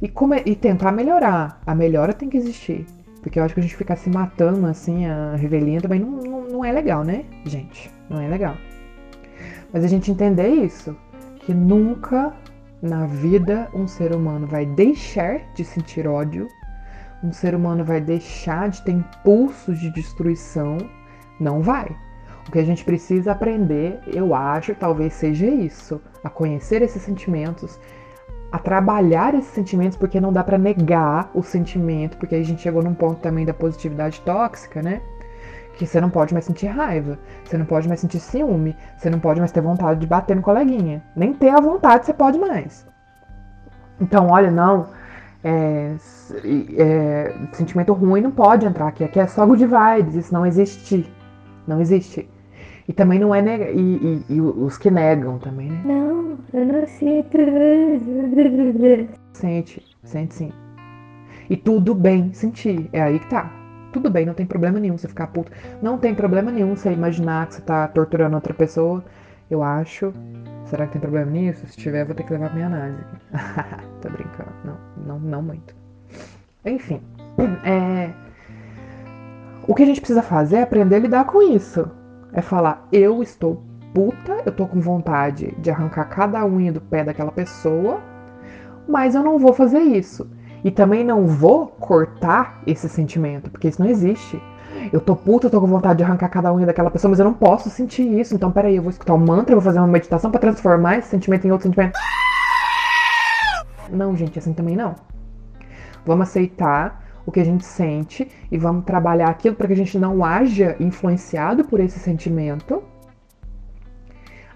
e, 0.00 0.08
come, 0.08 0.42
e 0.46 0.54
tentar 0.54 0.92
melhorar. 0.92 1.60
A 1.66 1.74
melhora 1.74 2.12
tem 2.12 2.28
que 2.28 2.36
existir. 2.36 2.86
Porque 3.22 3.38
eu 3.38 3.44
acho 3.44 3.52
que 3.52 3.60
a 3.60 3.62
gente 3.62 3.76
ficar 3.76 3.96
se 3.96 4.08
matando 4.08 4.66
assim, 4.66 5.06
a 5.06 5.34
revelinha 5.34 5.80
também 5.80 6.00
não, 6.00 6.10
não, 6.10 6.48
não 6.48 6.64
é 6.64 6.72
legal, 6.72 7.04
né, 7.04 7.24
gente? 7.44 7.90
Não 8.08 8.20
é 8.20 8.28
legal. 8.28 8.56
Mas 9.72 9.84
a 9.84 9.88
gente 9.88 10.10
entender 10.10 10.48
isso, 10.48 10.96
que 11.40 11.52
nunca 11.52 12.32
na 12.80 13.06
vida 13.06 13.68
um 13.74 13.88
ser 13.88 14.14
humano 14.14 14.46
vai 14.46 14.64
deixar 14.64 15.40
de 15.54 15.64
sentir 15.64 16.06
ódio, 16.06 16.46
um 17.22 17.32
ser 17.32 17.54
humano 17.54 17.84
vai 17.84 18.00
deixar 18.00 18.68
de 18.68 18.80
ter 18.82 18.92
impulsos 18.92 19.80
de 19.80 19.90
destruição, 19.90 20.78
não 21.40 21.62
vai. 21.62 21.96
O 22.48 22.50
que 22.50 22.58
a 22.58 22.64
gente 22.64 22.84
precisa 22.84 23.32
aprender, 23.32 24.00
eu 24.06 24.34
acho, 24.34 24.74
talvez 24.74 25.12
seja 25.12 25.46
isso, 25.46 26.00
a 26.24 26.30
conhecer 26.30 26.80
esses 26.80 27.02
sentimentos, 27.02 27.78
a 28.50 28.58
trabalhar 28.58 29.34
esses 29.34 29.50
sentimentos, 29.50 29.98
porque 29.98 30.20
não 30.20 30.32
dá 30.32 30.42
para 30.42 30.56
negar 30.56 31.30
o 31.34 31.42
sentimento, 31.42 32.16
porque 32.16 32.34
a 32.34 32.42
gente 32.42 32.62
chegou 32.62 32.82
num 32.82 32.94
ponto 32.94 33.20
também 33.20 33.44
da 33.44 33.52
positividade 33.52 34.22
tóxica, 34.22 34.80
né? 34.80 35.02
Que 35.76 35.86
você 35.86 36.00
não 36.00 36.08
pode 36.08 36.32
mais 36.32 36.46
sentir 36.46 36.66
raiva, 36.66 37.18
você 37.44 37.58
não 37.58 37.66
pode 37.66 37.86
mais 37.86 38.00
sentir 38.00 38.18
ciúme, 38.18 38.74
você 38.96 39.10
não 39.10 39.20
pode 39.20 39.38
mais 39.38 39.52
ter 39.52 39.60
vontade 39.60 40.00
de 40.00 40.06
bater 40.06 40.34
no 40.34 40.42
coleguinha. 40.42 41.02
Nem 41.14 41.34
ter 41.34 41.50
a 41.50 41.60
vontade 41.60 42.06
você 42.06 42.14
pode 42.14 42.38
mais. 42.38 42.86
Então, 44.00 44.28
olha, 44.28 44.50
não, 44.50 44.88
é, 45.44 45.94
é, 46.76 47.34
sentimento 47.52 47.92
ruim 47.92 48.22
não 48.22 48.30
pode 48.30 48.66
entrar 48.66 48.88
aqui. 48.88 49.04
Aqui 49.04 49.20
é 49.20 49.26
só 49.26 49.46
good 49.46 49.66
vibes, 49.66 50.14
isso 50.14 50.32
não 50.32 50.46
existe. 50.46 51.12
Não 51.68 51.80
existe. 51.80 52.28
E 52.88 52.92
também 52.94 53.18
não 53.18 53.34
é 53.34 53.42
nega 53.42 53.70
e, 53.70 54.24
e, 54.30 54.34
e 54.34 54.40
os 54.40 54.78
que 54.78 54.90
negam 54.90 55.38
também, 55.38 55.70
né? 55.70 55.82
Não, 55.84 56.38
eu 56.54 56.64
não 56.64 56.86
sinto. 56.86 57.36
Sente, 59.34 59.84
sente 60.02 60.34
sim. 60.34 60.52
E 61.50 61.56
tudo 61.56 61.94
bem 61.94 62.32
sentir. 62.32 62.88
É 62.90 63.02
aí 63.02 63.18
que 63.18 63.28
tá. 63.28 63.52
Tudo 63.92 64.10
bem, 64.10 64.24
não 64.24 64.32
tem 64.32 64.46
problema 64.46 64.80
nenhum 64.80 64.96
você 64.96 65.06
ficar 65.08 65.26
puto. 65.26 65.52
Não 65.82 65.98
tem 65.98 66.14
problema 66.14 66.50
nenhum 66.50 66.74
você 66.74 66.90
imaginar 66.90 67.46
que 67.46 67.56
você 67.56 67.62
tá 67.62 67.86
torturando 67.88 68.34
outra 68.34 68.54
pessoa. 68.54 69.04
Eu 69.50 69.62
acho. 69.62 70.12
Será 70.64 70.86
que 70.86 70.92
tem 70.92 71.00
problema 71.00 71.30
nisso? 71.30 71.66
Se 71.66 71.76
tiver, 71.76 72.02
eu 72.02 72.06
vou 72.06 72.14
ter 72.14 72.22
que 72.22 72.32
levar 72.32 72.54
minha 72.54 72.66
análise. 72.66 73.04
Tô 74.00 74.08
brincando. 74.08 74.50
Não, 74.64 74.78
não, 75.06 75.20
não 75.20 75.42
muito. 75.42 75.74
Enfim. 76.64 77.02
É... 77.64 78.27
O 79.68 79.74
que 79.74 79.82
a 79.82 79.86
gente 79.86 80.00
precisa 80.00 80.22
fazer 80.22 80.56
é 80.56 80.62
aprender 80.62 80.96
a 80.96 80.98
lidar 80.98 81.24
com 81.26 81.42
isso. 81.42 81.90
É 82.32 82.40
falar, 82.40 82.88
eu 82.90 83.22
estou 83.22 83.62
puta, 83.92 84.38
eu 84.46 84.50
tô 84.50 84.66
com 84.66 84.80
vontade 84.80 85.54
de 85.58 85.70
arrancar 85.70 86.06
cada 86.06 86.42
unha 86.46 86.72
do 86.72 86.80
pé 86.80 87.04
daquela 87.04 87.30
pessoa, 87.30 88.00
mas 88.88 89.14
eu 89.14 89.22
não 89.22 89.38
vou 89.38 89.52
fazer 89.52 89.80
isso. 89.80 90.26
E 90.64 90.70
também 90.70 91.04
não 91.04 91.26
vou 91.26 91.66
cortar 91.66 92.62
esse 92.66 92.88
sentimento, 92.88 93.50
porque 93.50 93.68
isso 93.68 93.82
não 93.82 93.90
existe. 93.90 94.42
Eu 94.90 95.02
tô 95.02 95.14
puta, 95.14 95.48
eu 95.48 95.50
tô 95.50 95.60
com 95.60 95.66
vontade 95.66 95.98
de 95.98 96.04
arrancar 96.04 96.30
cada 96.30 96.50
unha 96.50 96.64
daquela 96.64 96.90
pessoa, 96.90 97.10
mas 97.10 97.18
eu 97.18 97.26
não 97.26 97.34
posso 97.34 97.68
sentir 97.68 98.08
isso. 98.18 98.34
Então, 98.34 98.50
peraí, 98.50 98.76
eu 98.76 98.82
vou 98.82 98.90
escutar 98.90 99.12
um 99.12 99.18
mantra, 99.18 99.52
eu 99.52 99.60
vou 99.60 99.64
fazer 99.64 99.80
uma 99.80 99.86
meditação 99.86 100.30
para 100.30 100.40
transformar 100.40 100.96
esse 100.96 101.08
sentimento 101.08 101.46
em 101.46 101.50
outro 101.50 101.68
sentimento. 101.68 101.92
Não, 103.90 104.16
gente, 104.16 104.38
assim 104.38 104.54
também 104.54 104.76
não. 104.76 104.94
Vamos 106.06 106.26
aceitar 106.26 107.07
o 107.28 107.30
que 107.30 107.40
a 107.40 107.44
gente 107.44 107.66
sente 107.66 108.26
e 108.50 108.56
vamos 108.56 108.86
trabalhar 108.86 109.28
aquilo 109.28 109.54
para 109.54 109.66
que 109.66 109.74
a 109.74 109.76
gente 109.76 109.98
não 109.98 110.24
haja 110.24 110.74
influenciado 110.80 111.62
por 111.62 111.78
esse 111.78 111.98
sentimento 111.98 112.82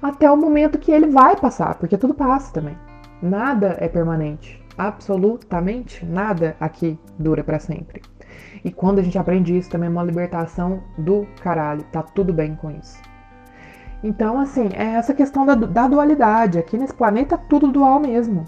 até 0.01 0.31
o 0.31 0.39
momento 0.39 0.79
que 0.79 0.91
ele 0.91 1.09
vai 1.09 1.37
passar, 1.37 1.75
porque 1.75 1.99
tudo 1.99 2.15
passa 2.15 2.51
também. 2.51 2.75
Nada 3.21 3.77
é 3.79 3.89
permanente. 3.89 4.59
Absolutamente 4.79 6.07
nada 6.07 6.57
aqui 6.59 6.99
dura 7.19 7.45
para 7.45 7.59
sempre. 7.59 8.01
E 8.65 8.73
quando 8.73 9.01
a 9.01 9.03
gente 9.03 9.19
aprende 9.19 9.55
isso, 9.55 9.69
também 9.69 9.89
é 9.89 9.93
uma 9.93 10.03
libertação 10.03 10.83
do 10.97 11.27
caralho. 11.43 11.85
Tá 11.93 12.03
tudo 12.03 12.33
bem 12.33 12.55
com 12.55 12.71
isso. 12.71 12.99
Então, 14.03 14.41
assim, 14.41 14.71
é 14.73 14.95
essa 14.95 15.13
questão 15.13 15.45
da, 15.45 15.55
da 15.55 15.87
dualidade. 15.87 16.59
Aqui 16.59 16.79
nesse 16.79 16.95
planeta, 16.95 17.37
tudo 17.37 17.71
dual 17.71 18.01
mesmo. 18.01 18.47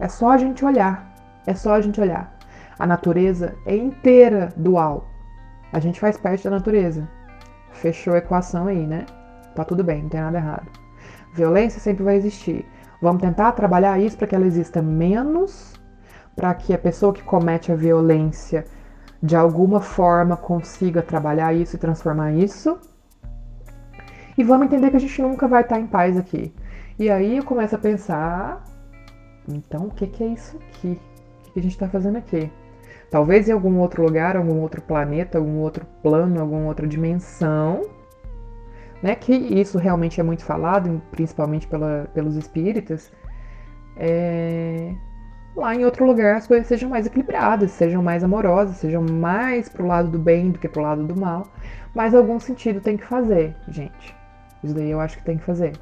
É 0.00 0.08
só 0.08 0.30
a 0.30 0.38
gente 0.38 0.64
olhar. 0.64 1.14
É 1.46 1.54
só 1.54 1.74
a 1.74 1.80
gente 1.82 2.00
olhar. 2.00 2.35
A 2.78 2.86
natureza 2.86 3.54
é 3.64 3.74
inteira 3.74 4.52
dual. 4.56 5.08
A 5.72 5.80
gente 5.80 5.98
faz 5.98 6.16
parte 6.16 6.44
da 6.44 6.50
natureza. 6.50 7.08
Fechou 7.72 8.14
a 8.14 8.18
equação 8.18 8.66
aí, 8.66 8.86
né? 8.86 9.06
Tá 9.54 9.64
tudo 9.64 9.82
bem, 9.82 10.02
não 10.02 10.08
tem 10.08 10.20
nada 10.20 10.38
errado. 10.38 10.66
Violência 11.32 11.80
sempre 11.80 12.04
vai 12.04 12.16
existir. 12.16 12.66
Vamos 13.00 13.22
tentar 13.22 13.52
trabalhar 13.52 13.98
isso 13.98 14.16
para 14.16 14.26
que 14.26 14.34
ela 14.34 14.46
exista 14.46 14.80
menos, 14.80 15.74
para 16.34 16.54
que 16.54 16.72
a 16.72 16.78
pessoa 16.78 17.12
que 17.12 17.22
comete 17.22 17.72
a 17.72 17.76
violência 17.76 18.64
de 19.22 19.34
alguma 19.34 19.80
forma 19.80 20.36
consiga 20.36 21.02
trabalhar 21.02 21.54
isso 21.54 21.76
e 21.76 21.78
transformar 21.78 22.32
isso. 22.32 22.78
E 24.36 24.44
vamos 24.44 24.66
entender 24.66 24.90
que 24.90 24.96
a 24.96 25.00
gente 25.00 25.20
nunca 25.22 25.48
vai 25.48 25.62
estar 25.62 25.80
em 25.80 25.86
paz 25.86 26.16
aqui. 26.16 26.54
E 26.98 27.10
aí 27.10 27.38
eu 27.38 27.44
começo 27.44 27.74
a 27.74 27.78
pensar: 27.78 28.64
então 29.48 29.86
o 29.86 29.90
que, 29.90 30.06
que 30.06 30.22
é 30.22 30.28
isso 30.28 30.56
aqui? 30.56 31.00
O 31.48 31.52
que 31.52 31.60
a 31.60 31.62
gente 31.62 31.72
está 31.72 31.88
fazendo 31.88 32.16
aqui? 32.16 32.50
Talvez 33.10 33.48
em 33.48 33.52
algum 33.52 33.78
outro 33.78 34.02
lugar, 34.02 34.36
algum 34.36 34.60
outro 34.60 34.82
planeta, 34.82 35.38
algum 35.38 35.58
outro 35.58 35.86
plano, 36.02 36.40
alguma 36.40 36.66
outra 36.66 36.86
dimensão, 36.86 37.82
né? 39.02 39.14
Que 39.14 39.32
isso 39.32 39.78
realmente 39.78 40.20
é 40.20 40.24
muito 40.24 40.44
falado, 40.44 41.00
principalmente 41.10 41.66
pela, 41.66 42.08
pelos 42.12 42.36
espíritas. 42.36 43.12
É, 43.96 44.92
lá 45.56 45.74
em 45.74 45.84
outro 45.84 46.04
lugar 46.04 46.36
as 46.36 46.46
coisas 46.46 46.66
sejam 46.66 46.90
mais 46.90 47.06
equilibradas, 47.06 47.70
sejam 47.70 48.02
mais 48.02 48.22
amorosas, 48.24 48.76
sejam 48.76 49.02
mais 49.02 49.68
pro 49.68 49.86
lado 49.86 50.08
do 50.10 50.18
bem 50.18 50.50
do 50.50 50.58
que 50.58 50.68
pro 50.68 50.82
lado 50.82 51.04
do 51.04 51.18
mal. 51.18 51.46
Mas 51.94 52.14
algum 52.14 52.38
sentido 52.38 52.80
tem 52.80 52.96
que 52.96 53.06
fazer, 53.06 53.54
gente. 53.68 54.14
Isso 54.62 54.74
daí 54.74 54.90
eu 54.90 55.00
acho 55.00 55.16
que 55.18 55.24
tem 55.24 55.38
que 55.38 55.44
fazer. 55.44 55.72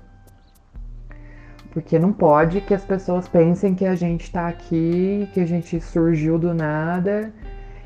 Porque 1.75 1.99
não 1.99 2.13
pode 2.13 2.61
que 2.61 2.73
as 2.73 2.85
pessoas 2.85 3.27
pensem 3.27 3.75
que 3.75 3.85
a 3.85 3.97
gente 3.97 4.31
tá 4.31 4.47
aqui, 4.47 5.29
que 5.35 5.41
a 5.41 5.45
gente 5.45 5.81
surgiu 5.81 6.39
do 6.39 6.55
nada 6.55 7.33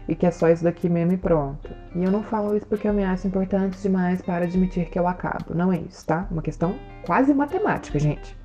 e 0.06 0.14
que 0.14 0.26
é 0.26 0.30
só 0.30 0.50
isso 0.50 0.62
daqui 0.62 0.90
mesmo 0.90 1.14
e 1.14 1.16
pronto. 1.16 1.70
E 1.94 2.04
eu 2.04 2.10
não 2.10 2.22
falo 2.22 2.54
isso 2.54 2.66
porque 2.66 2.86
eu 2.86 2.92
me 2.92 3.02
acho 3.02 3.26
importante 3.26 3.80
demais 3.80 4.20
para 4.20 4.44
admitir 4.44 4.90
que 4.90 4.98
eu 4.98 5.08
acabo. 5.08 5.54
Não 5.54 5.72
é 5.72 5.78
isso, 5.78 6.04
tá? 6.06 6.28
Uma 6.30 6.42
questão 6.42 6.74
quase 7.06 7.32
matemática, 7.32 7.98
gente. 7.98 8.36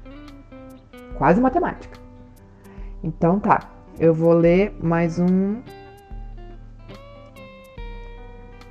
Quase 1.17 1.41
matemática. 1.41 1.99
Então 3.03 3.38
tá, 3.38 3.69
eu 3.99 4.13
vou 4.13 4.32
ler 4.32 4.73
mais 4.82 5.19
um. 5.19 5.62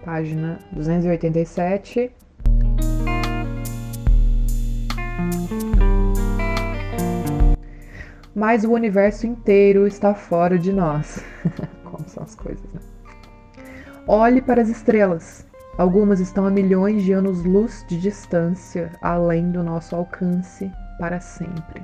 Página 0.03 0.59
287. 0.73 2.11
Mas 8.35 8.65
o 8.65 8.73
universo 8.73 9.27
inteiro 9.27 9.87
está 9.87 10.15
fora 10.15 10.59
de 10.59 10.73
nós. 10.73 11.23
Como 11.85 12.09
são 12.09 12.23
as 12.23 12.35
coisas, 12.35 12.65
né? 12.73 12.81
Olhe 14.09 14.41
para 14.41 14.63
as 14.63 14.71
estrelas. 14.71 15.47
Algumas 15.77 16.19
estão 16.19 16.47
a 16.47 16.51
milhões 16.51 17.03
de 17.03 17.13
anos-luz 17.13 17.85
de 17.89 18.01
distância, 18.01 18.91
além 19.03 19.51
do 19.51 19.63
nosso 19.63 19.95
alcance 19.95 20.71
para 20.99 21.21
sempre. 21.21 21.83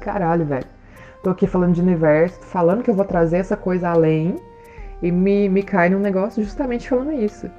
Caralho, 0.00 0.44
velho. 0.44 0.66
Tô 1.22 1.30
aqui 1.30 1.46
falando 1.46 1.74
de 1.74 1.82
universo, 1.82 2.40
falando 2.42 2.82
que 2.82 2.90
eu 2.90 2.94
vou 2.94 3.04
trazer 3.04 3.38
essa 3.38 3.56
coisa 3.56 3.90
além 3.90 4.36
e 5.02 5.10
me, 5.10 5.48
me 5.48 5.62
cai 5.62 5.88
num 5.88 5.98
negócio 5.98 6.42
justamente 6.42 6.88
falando 6.88 7.12
isso. 7.12 7.50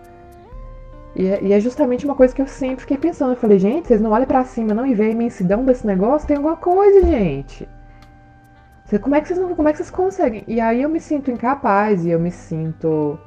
E 1.16 1.28
é, 1.28 1.44
e 1.44 1.54
é, 1.54 1.60
justamente 1.60 2.06
uma 2.06 2.16
coisa 2.16 2.34
que 2.34 2.42
eu 2.42 2.48
sempre 2.48 2.82
fiquei 2.82 2.98
pensando. 2.98 3.34
Eu 3.34 3.38
falei, 3.38 3.60
gente, 3.60 3.88
vocês 3.88 4.02
não 4.02 4.12
olham 4.12 4.26
para 4.26 4.44
cima 4.44 4.74
não 4.74 4.86
e 4.86 4.94
veem 4.94 5.12
a 5.12 5.14
imensidão 5.14 5.66
desse 5.66 5.86
negócio? 5.86 6.28
Tem 6.28 6.38
alguma 6.38 6.58
coisa, 6.58 7.06
gente. 7.06 7.68
Como 9.02 9.16
é, 9.16 9.22
que 9.22 9.28
vocês 9.28 9.40
não, 9.40 9.56
como 9.56 9.70
é 9.70 9.72
que 9.72 9.78
vocês 9.78 9.90
conseguem? 9.90 10.44
E 10.48 10.60
aí 10.60 10.82
eu 10.82 10.90
me 10.90 11.00
sinto 11.00 11.32
incapaz 11.32 12.06
e 12.06 12.10
eu 12.10 12.20
me 12.20 12.30
sinto 12.30 13.18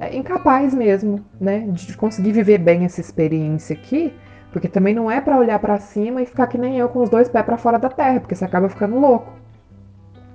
é, 0.00 0.16
incapaz 0.16 0.74
mesmo, 0.74 1.24
né, 1.40 1.60
de 1.68 1.96
conseguir 1.96 2.32
viver 2.32 2.58
bem 2.58 2.84
essa 2.84 3.00
experiência 3.00 3.74
aqui, 3.76 4.12
porque 4.52 4.68
também 4.68 4.92
não 4.92 5.08
é 5.08 5.20
para 5.20 5.38
olhar 5.38 5.58
para 5.60 5.78
cima 5.78 6.22
e 6.22 6.26
ficar 6.26 6.48
que 6.48 6.58
nem 6.58 6.76
eu 6.76 6.88
com 6.88 7.02
os 7.02 7.08
dois 7.08 7.28
pés 7.28 7.44
para 7.44 7.56
fora 7.56 7.78
da 7.78 7.88
terra, 7.88 8.18
porque 8.18 8.34
você 8.34 8.44
acaba 8.44 8.68
ficando 8.68 8.98
louco. 8.98 9.32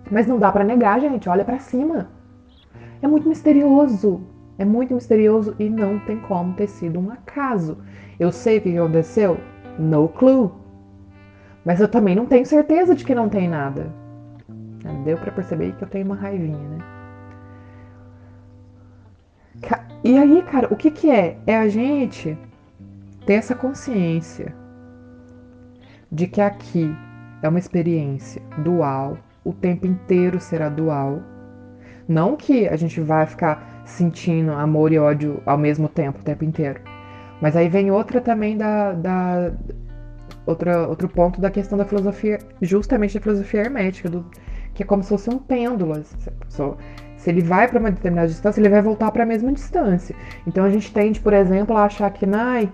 Mas 0.09 0.25
não 0.25 0.39
dá 0.39 0.51
para 0.51 0.63
negar, 0.63 0.99
gente, 1.01 1.27
olha 1.27 1.43
para 1.43 1.59
cima. 1.59 2.09
É 3.01 3.07
muito 3.07 3.27
misterioso. 3.27 4.21
É 4.59 4.65
muito 4.65 4.93
misterioso 4.93 5.55
e 5.57 5.69
não 5.69 5.97
tem 5.99 6.19
como 6.19 6.53
ter 6.53 6.67
sido 6.67 6.99
um 6.99 7.09
acaso. 7.09 7.77
Eu 8.19 8.31
sei 8.31 8.57
o 8.57 8.61
que 8.61 8.77
aconteceu? 8.77 9.39
No 9.79 10.09
clue. 10.09 10.51
Mas 11.65 11.79
eu 11.79 11.87
também 11.87 12.13
não 12.13 12.25
tenho 12.25 12.45
certeza 12.45 12.93
de 12.93 13.05
que 13.05 13.15
não 13.15 13.29
tem 13.29 13.47
nada. 13.47 13.91
Deu 15.05 15.17
para 15.17 15.31
perceber 15.31 15.71
que 15.77 15.83
eu 15.83 15.87
tenho 15.87 16.05
uma 16.05 16.15
raivinha, 16.15 16.57
né? 16.57 16.77
E 20.03 20.17
aí, 20.17 20.41
cara, 20.43 20.67
o 20.71 20.75
que 20.75 20.91
que 20.91 21.09
é? 21.09 21.37
É 21.45 21.57
a 21.57 21.67
gente 21.67 22.37
ter 23.25 23.33
essa 23.33 23.55
consciência 23.55 24.53
de 26.11 26.27
que 26.27 26.41
aqui 26.41 26.95
é 27.41 27.47
uma 27.47 27.59
experiência 27.59 28.41
dual, 28.57 29.17
o 29.43 29.53
tempo 29.53 29.85
inteiro 29.85 30.39
será 30.39 30.69
dual. 30.69 31.21
Não 32.07 32.35
que 32.35 32.67
a 32.67 32.75
gente 32.75 32.99
vai 32.99 33.25
ficar 33.25 33.68
sentindo 33.89 34.52
amor 34.52 34.91
e 34.91 34.99
ódio 34.99 35.41
ao 35.45 35.58
mesmo 35.58 35.88
tempo, 35.88 36.19
o 36.19 36.23
tempo 36.23 36.43
inteiro. 36.43 36.80
Mas 37.41 37.56
aí 37.56 37.69
vem 37.69 37.91
outra 37.91 38.19
também 38.21 38.58
da, 38.58 38.93
da 38.93 39.52
outra, 40.45 40.88
outro 40.88 41.08
ponto 41.08 41.39
da 41.39 41.49
questão 41.49 41.78
da 41.78 41.86
filosofia, 41.86 42.39
justamente 42.62 43.13
da 43.13 43.21
filosofia 43.21 43.62
hermética, 43.62 44.10
do, 44.10 44.25
que 44.73 44.84
é 44.84 44.86
como 44.86 45.04
se 45.04 45.10
fosse 45.10 45.30
um 45.30 45.38
pêndulo. 45.38 46.02
Se 47.17 47.30
ele 47.30 47.41
vai 47.41 47.67
para 47.67 47.80
uma 47.80 47.91
determinada 47.91 48.28
distância, 48.28 48.62
ele 48.62 48.69
vai 48.69 48.82
voltar 48.82 49.12
para 49.12 49.23
a 49.23 49.25
mesma 49.25 49.52
distância. 49.52 50.15
Então 50.47 50.63
a 50.63 50.69
gente 50.69 50.93
tende, 50.93 51.19
por 51.19 51.34
exemplo, 51.34 51.75
a 51.75 51.84
achar 51.84 52.10
que 52.12 52.25
não, 52.25 52.71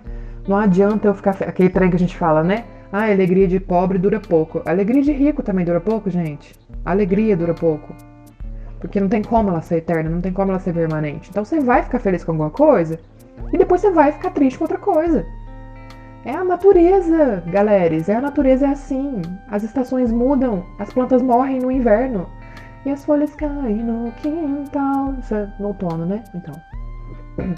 não 0.48 0.58
adianta 0.58 1.08
eu 1.08 1.14
ficar. 1.14 1.32
Aquele 1.42 1.70
trem 1.70 1.90
que 1.90 1.96
a 1.96 2.00
gente 2.00 2.16
fala, 2.16 2.44
né? 2.44 2.66
Ah, 2.92 3.12
alegria 3.12 3.48
de 3.48 3.60
pobre 3.60 3.98
dura 3.98 4.20
pouco. 4.20 4.62
Alegria 4.66 5.02
de 5.02 5.12
rico 5.12 5.42
também 5.42 5.66
dura 5.66 5.82
pouco, 5.82 6.10
gente. 6.10 6.54
Alegria 6.86 7.36
dura 7.36 7.54
pouco. 7.54 7.94
Porque 8.86 9.00
não 9.00 9.10
tem 9.10 9.24
como 9.24 9.50
ela 9.50 9.62
ser 9.62 9.78
eterna, 9.78 10.10
não 10.10 10.22
tem 10.22 10.32
como 10.32 10.52
ela 10.52 10.60
ser 10.60 10.74
permanente. 10.74 11.30
Então 11.30 11.44
você 11.44 11.60
vai 11.60 11.82
ficar 11.84 12.00
feliz 12.00 12.24
com 12.24 12.32
alguma 12.32 12.52
coisa 12.52 13.00
e 13.52 13.58
depois 13.58 13.82
você 13.82 13.90
vai 13.90 14.12
ficar 14.12 14.30
triste 14.30 14.58
com 14.58 14.66
outra 14.66 14.78
coisa. 14.78 15.26
É 16.24 16.32
a 16.32 16.44
natureza, 16.44 17.44
galera. 17.48 17.96
É 17.96 18.14
a 18.14 18.22
natureza 18.22 18.66
é 18.66 18.70
assim. 18.70 19.22
As 19.50 19.64
estações 19.64 20.12
mudam, 20.12 20.64
as 20.80 20.92
plantas 20.92 21.22
morrem 21.22 21.60
no 21.60 21.72
inverno. 21.72 22.28
E 22.86 22.90
as 22.92 23.04
folhas 23.04 23.34
caem 23.36 23.78
no 23.78 24.12
quintal. 24.14 25.16
Isso 25.20 25.34
é 25.34 25.48
no 25.60 25.68
outono, 25.68 26.06
né? 26.06 26.24
Então. 26.34 26.56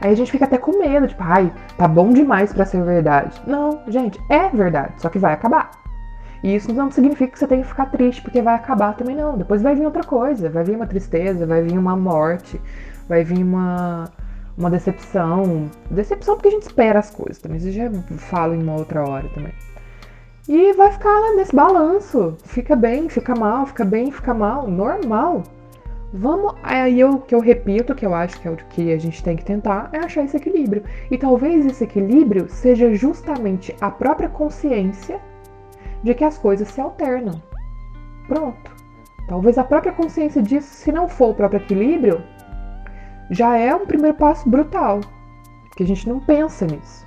Aí 0.00 0.12
a 0.12 0.14
gente 0.14 0.30
fica 0.30 0.44
até 0.44 0.58
com 0.58 0.78
medo, 0.78 1.08
tipo, 1.08 1.22
ai, 1.22 1.50
tá 1.78 1.88
bom 1.88 2.10
demais 2.10 2.52
para 2.52 2.66
ser 2.66 2.82
verdade. 2.82 3.40
Não, 3.46 3.80
gente, 3.86 4.20
é 4.28 4.50
verdade, 4.50 4.92
só 4.98 5.08
que 5.08 5.18
vai 5.18 5.32
acabar. 5.32 5.70
E 6.44 6.54
isso 6.54 6.74
não 6.74 6.90
significa 6.90 7.32
que 7.32 7.38
você 7.38 7.46
tem 7.46 7.62
que 7.62 7.68
ficar 7.68 7.86
triste 7.86 8.20
porque 8.20 8.42
vai 8.42 8.54
acabar 8.54 8.94
também 8.94 9.16
não. 9.16 9.38
Depois 9.38 9.62
vai 9.62 9.74
vir 9.74 9.86
outra 9.86 10.04
coisa, 10.04 10.50
vai 10.50 10.62
vir 10.62 10.76
uma 10.76 10.86
tristeza, 10.86 11.46
vai 11.46 11.62
vir 11.62 11.78
uma 11.78 11.96
morte, 11.96 12.60
vai 13.08 13.24
vir 13.24 13.42
uma 13.42 14.04
uma 14.56 14.70
decepção. 14.70 15.70
Decepção 15.90 16.36
porque 16.36 16.48
a 16.48 16.50
gente 16.50 16.64
espera 16.64 16.98
as 16.98 17.08
coisas 17.08 17.38
também. 17.38 17.56
Isso 17.56 17.72
já 17.72 17.90
falo 18.18 18.54
em 18.54 18.62
uma 18.62 18.76
outra 18.76 19.08
hora 19.08 19.26
também. 19.30 19.54
E 20.46 20.74
vai 20.74 20.92
ficar 20.92 21.34
nesse 21.34 21.56
balanço. 21.56 22.36
Fica 22.44 22.76
bem, 22.76 23.08
fica 23.08 23.34
mal, 23.34 23.64
fica 23.64 23.82
bem, 23.82 24.12
fica 24.12 24.34
mal. 24.34 24.68
Normal. 24.68 25.44
Vamos. 26.12 26.54
Aí 26.62 27.00
eu 27.00 27.20
que 27.20 27.34
eu 27.34 27.40
repito, 27.40 27.94
que 27.94 28.04
eu 28.04 28.14
acho 28.14 28.38
que 28.38 28.46
é 28.46 28.50
o 28.50 28.56
que 28.56 28.92
a 28.92 28.98
gente 28.98 29.24
tem 29.24 29.34
que 29.34 29.46
tentar, 29.46 29.88
é 29.94 29.98
achar 29.98 30.22
esse 30.22 30.36
equilíbrio. 30.36 30.84
E 31.10 31.16
talvez 31.16 31.64
esse 31.64 31.84
equilíbrio 31.84 32.50
seja 32.50 32.94
justamente 32.94 33.74
a 33.80 33.90
própria 33.90 34.28
consciência 34.28 35.18
de 36.04 36.14
que 36.14 36.22
as 36.22 36.38
coisas 36.38 36.68
se 36.68 36.80
alternam. 36.80 37.42
Pronto. 38.28 38.72
Talvez 39.26 39.56
a 39.56 39.64
própria 39.64 39.92
consciência 39.92 40.42
disso, 40.42 40.68
se 40.68 40.92
não 40.92 41.08
for 41.08 41.30
o 41.30 41.34
próprio 41.34 41.60
equilíbrio, 41.60 42.22
já 43.30 43.56
é 43.56 43.74
um 43.74 43.86
primeiro 43.86 44.16
passo 44.16 44.48
brutal, 44.48 45.00
que 45.76 45.82
a 45.82 45.86
gente 45.86 46.06
não 46.08 46.20
pensa 46.20 46.66
nisso. 46.66 47.04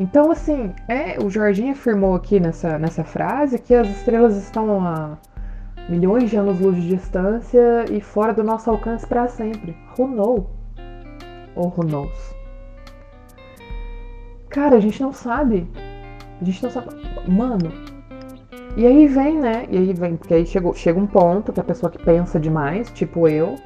Então, 0.00 0.32
assim, 0.32 0.74
é, 0.88 1.16
o 1.22 1.30
Jorginho 1.30 1.72
afirmou 1.72 2.14
aqui 2.14 2.40
nessa, 2.40 2.76
nessa 2.78 3.04
frase 3.04 3.58
que 3.58 3.72
as 3.72 3.88
estrelas 3.88 4.36
estão 4.36 4.84
a 4.84 5.16
milhões 5.88 6.28
de 6.30 6.36
anos-luz 6.36 6.76
de 6.76 6.88
distância 6.88 7.84
e 7.90 8.00
fora 8.00 8.32
do 8.32 8.42
nosso 8.42 8.68
alcance 8.68 9.06
para 9.06 9.28
sempre. 9.28 9.76
Who 9.96 10.08
knows? 10.08 10.44
Ou 11.54 11.68
who 11.68 11.84
knows? 11.84 12.34
Cara, 14.48 14.76
a 14.76 14.80
gente 14.80 15.00
não 15.00 15.12
sabe. 15.12 15.70
A 16.42 16.44
gente 16.44 16.62
não 16.62 16.70
sabe. 16.70 16.88
Mano. 17.28 17.72
E 18.76 18.86
aí 18.86 19.06
vem, 19.06 19.38
né? 19.38 19.66
E 19.70 19.78
aí 19.78 19.92
vem, 19.92 20.16
porque 20.16 20.34
aí 20.34 20.46
chegou, 20.46 20.74
chega 20.74 20.98
um 20.98 21.06
ponto 21.06 21.52
que 21.52 21.60
a 21.60 21.64
pessoa 21.64 21.90
que 21.90 22.02
pensa 22.02 22.40
demais, 22.40 22.90
tipo 22.90 23.28
eu, 23.28 23.56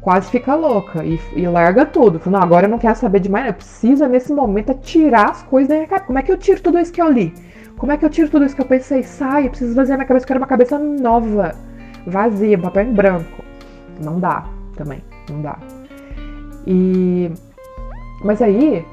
quase 0.00 0.30
fica 0.30 0.54
louca 0.54 1.04
e, 1.04 1.20
e 1.34 1.46
larga 1.46 1.84
tudo. 1.84 2.18
Fala, 2.18 2.38
não, 2.38 2.44
agora 2.44 2.66
eu 2.66 2.70
não 2.70 2.78
quero 2.78 2.96
saber 2.96 3.20
de 3.20 3.28
mais, 3.28 3.46
eu 3.46 3.54
preciso 3.54 4.06
nesse 4.06 4.32
momento 4.32 4.72
tirar 4.74 5.30
as 5.30 5.42
coisas 5.42 5.68
da 5.68 5.74
minha 5.74 5.88
cabeça. 5.88 6.06
Como 6.06 6.18
é 6.18 6.22
que 6.22 6.32
eu 6.32 6.38
tiro 6.38 6.62
tudo 6.62 6.78
isso 6.78 6.92
que 6.92 7.02
eu 7.02 7.10
li? 7.10 7.34
Como 7.76 7.92
é 7.92 7.96
que 7.98 8.04
eu 8.04 8.10
tiro 8.10 8.30
tudo 8.30 8.46
isso 8.46 8.54
que 8.54 8.62
eu 8.62 8.66
pensei? 8.66 9.02
Sai, 9.02 9.46
eu 9.46 9.50
preciso 9.50 9.74
fazer 9.74 9.94
minha 9.94 10.06
cabeça, 10.06 10.24
eu 10.24 10.28
quero 10.28 10.40
uma 10.40 10.46
cabeça 10.46 10.78
nova, 10.78 11.54
vazia, 12.06 12.56
papel 12.56 12.84
em 12.84 12.92
branco. 12.94 13.44
Não 14.02 14.18
dá 14.18 14.46
também, 14.76 15.02
não 15.28 15.42
dá. 15.42 15.58
E. 16.66 17.30
Mas 18.24 18.40
aí. 18.40 18.84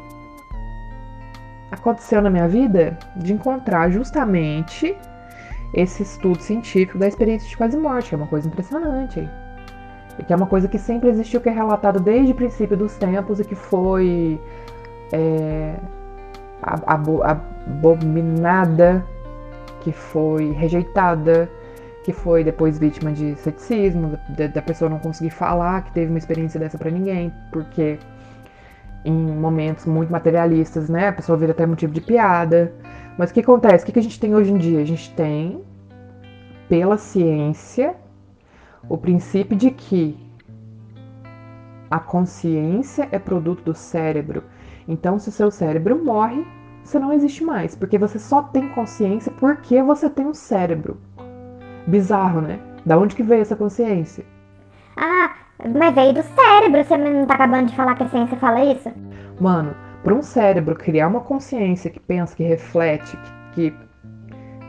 Aconteceu 1.73 2.21
na 2.21 2.29
minha 2.29 2.47
vida 2.47 2.95
de 3.15 3.33
encontrar 3.33 3.89
justamente 3.89 4.95
esse 5.73 6.03
estudo 6.03 6.39
científico 6.39 6.99
da 6.99 7.07
experiência 7.07 7.49
de 7.49 7.57
quase 7.57 7.75
morte, 7.75 8.09
que 8.09 8.15
é 8.15 8.17
uma 8.17 8.27
coisa 8.27 8.47
impressionante. 8.47 9.27
Que 10.27 10.31
é 10.31 10.35
uma 10.35 10.45
coisa 10.45 10.67
que 10.67 10.77
sempre 10.77 11.09
existiu, 11.09 11.41
que 11.41 11.49
é 11.49 11.51
relatado 11.51 11.99
desde 11.99 12.31
o 12.31 12.35
princípio 12.35 12.77
dos 12.77 12.95
tempos 12.95 13.39
e 13.39 13.43
que 13.43 13.55
foi 13.55 14.39
é, 15.11 15.73
abominada, 17.81 19.03
que 19.81 19.91
foi 19.91 20.51
rejeitada, 20.51 21.49
que 22.03 22.13
foi 22.13 22.43
depois 22.43 22.77
vítima 22.77 23.11
de 23.11 23.35
ceticismo, 23.37 24.19
da, 24.29 24.45
da 24.45 24.61
pessoa 24.61 24.91
não 24.91 24.99
conseguir 24.99 25.31
falar 25.31 25.81
que 25.85 25.91
teve 25.91 26.11
uma 26.11 26.19
experiência 26.19 26.59
dessa 26.59 26.77
para 26.77 26.91
ninguém, 26.91 27.33
porque 27.51 27.97
em 29.05 29.13
momentos 29.13 29.85
muito 29.85 30.11
materialistas, 30.11 30.89
né, 30.89 31.09
a 31.09 31.13
pessoa 31.13 31.37
vira 31.37 31.51
até 31.51 31.65
motivo 31.65 31.93
de 31.93 32.01
piada. 32.01 32.73
Mas 33.17 33.29
o 33.29 33.33
que 33.33 33.41
acontece? 33.41 33.83
O 33.83 33.91
que 33.91 33.99
a 33.99 34.03
gente 34.03 34.19
tem 34.19 34.33
hoje 34.35 34.51
em 34.51 34.57
dia? 34.57 34.81
A 34.81 34.85
gente 34.85 35.13
tem, 35.13 35.63
pela 36.67 36.97
ciência, 36.97 37.95
o 38.89 38.97
princípio 38.97 39.55
de 39.55 39.71
que 39.71 40.17
a 41.89 41.99
consciência 41.99 43.07
é 43.11 43.19
produto 43.19 43.63
do 43.63 43.73
cérebro. 43.75 44.43
Então, 44.87 45.19
se 45.19 45.29
o 45.29 45.31
seu 45.31 45.51
cérebro 45.51 46.03
morre, 46.03 46.43
você 46.83 46.97
não 46.97 47.13
existe 47.13 47.43
mais, 47.43 47.75
porque 47.75 47.97
você 47.97 48.17
só 48.17 48.41
tem 48.41 48.67
consciência 48.69 49.31
porque 49.31 49.81
você 49.81 50.09
tem 50.09 50.25
um 50.25 50.33
cérebro. 50.33 50.97
Bizarro, 51.87 52.41
né? 52.41 52.59
Da 52.85 52.97
onde 52.97 53.15
que 53.15 53.23
veio 53.23 53.41
essa 53.41 53.55
consciência? 53.55 54.25
Ah, 54.97 55.33
mas 55.67 55.95
veio 55.95 56.13
do 56.13 56.23
cérebro. 56.23 56.83
Você 56.83 56.97
não 56.97 57.25
tá 57.25 57.35
acabando 57.35 57.69
de 57.69 57.75
falar 57.75 57.95
que 57.95 58.03
a 58.03 58.09
ciência 58.09 58.37
fala 58.37 58.63
isso? 58.65 58.89
Mano, 59.39 59.75
para 60.03 60.13
um 60.13 60.21
cérebro 60.21 60.75
criar 60.75 61.07
uma 61.07 61.21
consciência 61.21 61.89
que 61.89 61.99
pensa, 61.99 62.35
que 62.35 62.43
reflete, 62.43 63.17
que, 63.53 63.71
que 63.71 63.73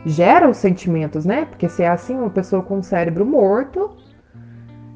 gera 0.05 0.49
os 0.49 0.57
sentimentos, 0.57 1.25
né? 1.25 1.45
Porque 1.45 1.67
se 1.67 1.83
é 1.83 1.89
assim, 1.89 2.15
uma 2.15 2.29
pessoa 2.29 2.61
com 2.61 2.77
um 2.77 2.83
cérebro 2.83 3.25
morto 3.25 3.97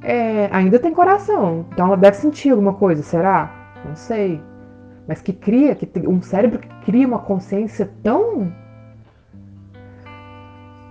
é, 0.01 0.49
ainda 0.51 0.79
tem 0.79 0.93
coração. 0.93 1.65
Então 1.71 1.88
ela 1.88 1.97
deve 1.97 2.17
sentir 2.17 2.51
alguma 2.51 2.73
coisa, 2.73 3.03
será? 3.03 3.73
Não 3.85 3.95
sei. 3.95 4.41
Mas 5.07 5.21
que 5.21 5.33
cria, 5.33 5.75
que 5.75 5.89
um 6.07 6.21
cérebro 6.21 6.59
que 6.59 6.67
cria 6.85 7.07
uma 7.07 7.19
consciência 7.19 7.89
tão. 8.03 8.51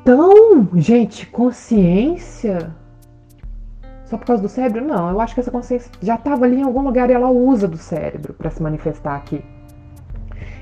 Tão. 0.04 0.68
Gente, 0.74 1.26
consciência. 1.26 2.74
Só 4.08 4.16
por 4.16 4.26
causa 4.26 4.42
do 4.42 4.48
cérebro? 4.48 4.84
Não, 4.84 5.10
eu 5.10 5.20
acho 5.20 5.34
que 5.34 5.40
essa 5.40 5.50
consciência 5.50 5.90
já 6.00 6.14
estava 6.14 6.46
ali 6.46 6.60
em 6.60 6.62
algum 6.62 6.82
lugar 6.82 7.10
e 7.10 7.12
ela 7.12 7.28
usa 7.28 7.68
do 7.68 7.76
cérebro 7.76 8.32
para 8.32 8.48
se 8.48 8.62
manifestar 8.62 9.14
aqui. 9.16 9.44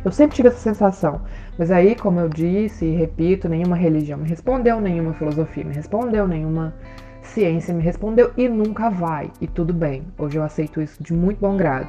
Eu 0.05 0.11
sempre 0.11 0.35
tive 0.35 0.49
essa 0.49 0.59
sensação. 0.59 1.21
Mas 1.57 1.71
aí, 1.71 1.95
como 1.95 2.19
eu 2.19 2.29
disse 2.29 2.85
e 2.85 2.95
repito, 2.95 3.49
nenhuma 3.49 3.77
religião 3.77 4.19
me 4.19 4.29
respondeu, 4.29 4.81
nenhuma 4.81 5.15
filosofia 5.15 5.65
me 5.65 5.75
respondeu, 5.75 6.27
nenhuma 6.27 6.75
ciência 7.23 7.73
me 7.73 7.83
respondeu 7.83 8.33
e 8.37 8.49
nunca 8.49 8.91
vai. 8.91 9.31
E 9.41 9.47
tudo 9.47 9.73
bem, 9.73 10.03
hoje 10.19 10.39
eu 10.39 10.43
aceito 10.43 10.81
isso 10.81 11.03
de 11.03 11.15
muito 11.15 11.41
bom 11.41 11.57
grado. 11.57 11.89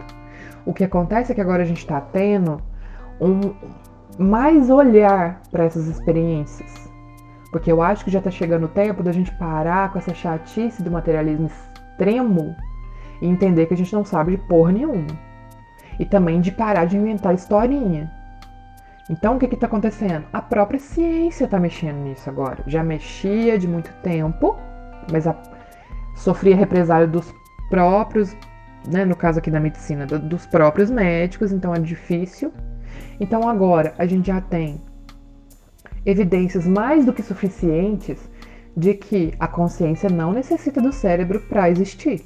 O 0.63 0.73
que 0.73 0.83
acontece 0.83 1.31
é 1.31 1.35
que 1.35 1.41
agora 1.41 1.63
a 1.63 1.65
gente 1.65 1.79
está 1.79 1.99
tendo 1.99 2.61
um 3.19 3.53
mais 4.19 4.69
olhar 4.69 5.41
para 5.51 5.65
essas 5.65 5.87
experiências. 5.87 6.86
Porque 7.51 7.71
eu 7.71 7.81
acho 7.81 8.03
que 8.03 8.11
já 8.11 8.19
está 8.19 8.29
chegando 8.29 8.65
o 8.65 8.69
tempo 8.69 9.01
da 9.01 9.11
gente 9.11 9.31
parar 9.35 9.91
com 9.91 9.99
essa 9.99 10.13
chatice 10.13 10.83
do 10.83 10.91
materialismo 10.91 11.47
extremo 11.47 12.55
e 13.21 13.27
entender 13.27 13.65
que 13.65 13.73
a 13.73 13.77
gente 13.77 13.93
não 13.93 14.03
sabe 14.03 14.31
de 14.31 14.37
porra 14.37 14.71
nenhuma. 14.71 15.07
E 15.99 16.05
também 16.05 16.41
de 16.41 16.51
parar 16.51 16.85
de 16.85 16.97
inventar 16.97 17.33
historinha. 17.33 18.11
Então 19.09 19.37
o 19.37 19.39
que 19.39 19.45
está 19.45 19.67
acontecendo? 19.67 20.25
A 20.33 20.41
própria 20.41 20.79
ciência 20.79 21.45
está 21.45 21.59
mexendo 21.59 21.97
nisso 21.97 22.29
agora. 22.29 22.63
Já 22.67 22.83
mexia 22.83 23.57
de 23.57 23.67
muito 23.67 23.91
tempo, 24.03 24.57
mas 25.11 25.25
a, 25.25 25.35
sofria 26.17 26.55
represália 26.55 27.07
dos 27.07 27.33
próprios, 27.69 28.35
né, 28.85 29.05
no 29.05 29.15
caso 29.15 29.39
aqui 29.39 29.49
da 29.49 29.59
medicina, 29.59 30.05
dos 30.05 30.45
próprios 30.45 30.89
médicos, 30.89 31.51
então 31.51 31.73
é 31.73 31.79
difícil. 31.79 32.51
Então 33.19 33.47
agora 33.47 33.93
a 33.97 34.05
gente 34.05 34.27
já 34.27 34.41
tem 34.41 34.81
evidências 36.07 36.65
mais 36.65 37.05
do 37.05 37.13
que 37.13 37.21
suficientes 37.21 38.17
de 38.75 38.93
que 38.93 39.33
a 39.39 39.47
consciência 39.47 40.09
não 40.09 40.31
necessita 40.31 40.81
do 40.81 40.93
cérebro 40.93 41.41
para 41.41 41.69
existir. 41.69 42.23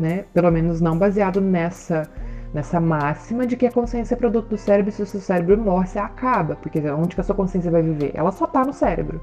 Né? 0.00 0.24
Pelo 0.32 0.50
menos 0.50 0.80
não 0.80 0.96
baseado 0.96 1.40
nessa 1.40 2.08
nessa 2.52 2.78
máxima 2.78 3.46
de 3.46 3.56
que 3.56 3.66
a 3.66 3.72
consciência 3.72 4.14
é 4.14 4.16
produto 4.16 4.50
do 4.50 4.58
cérebro 4.58 4.90
e 4.90 4.92
se 4.92 5.00
o 5.00 5.06
seu 5.06 5.20
cérebro 5.20 5.56
morre, 5.56 5.86
você 5.86 5.98
acaba, 5.98 6.54
porque 6.56 6.78
onde 6.90 7.14
que 7.14 7.20
a 7.22 7.24
sua 7.24 7.34
consciência 7.34 7.70
vai 7.70 7.80
viver? 7.80 8.10
Ela 8.14 8.30
só 8.30 8.44
está 8.44 8.62
no 8.62 8.74
cérebro. 8.74 9.22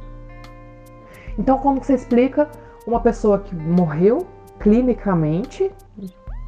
Então, 1.38 1.60
como 1.60 1.80
que 1.80 1.86
você 1.86 1.94
explica 1.94 2.50
uma 2.88 3.00
pessoa 3.00 3.38
que 3.38 3.56
morreu 3.56 4.26
clinicamente, 4.60 5.72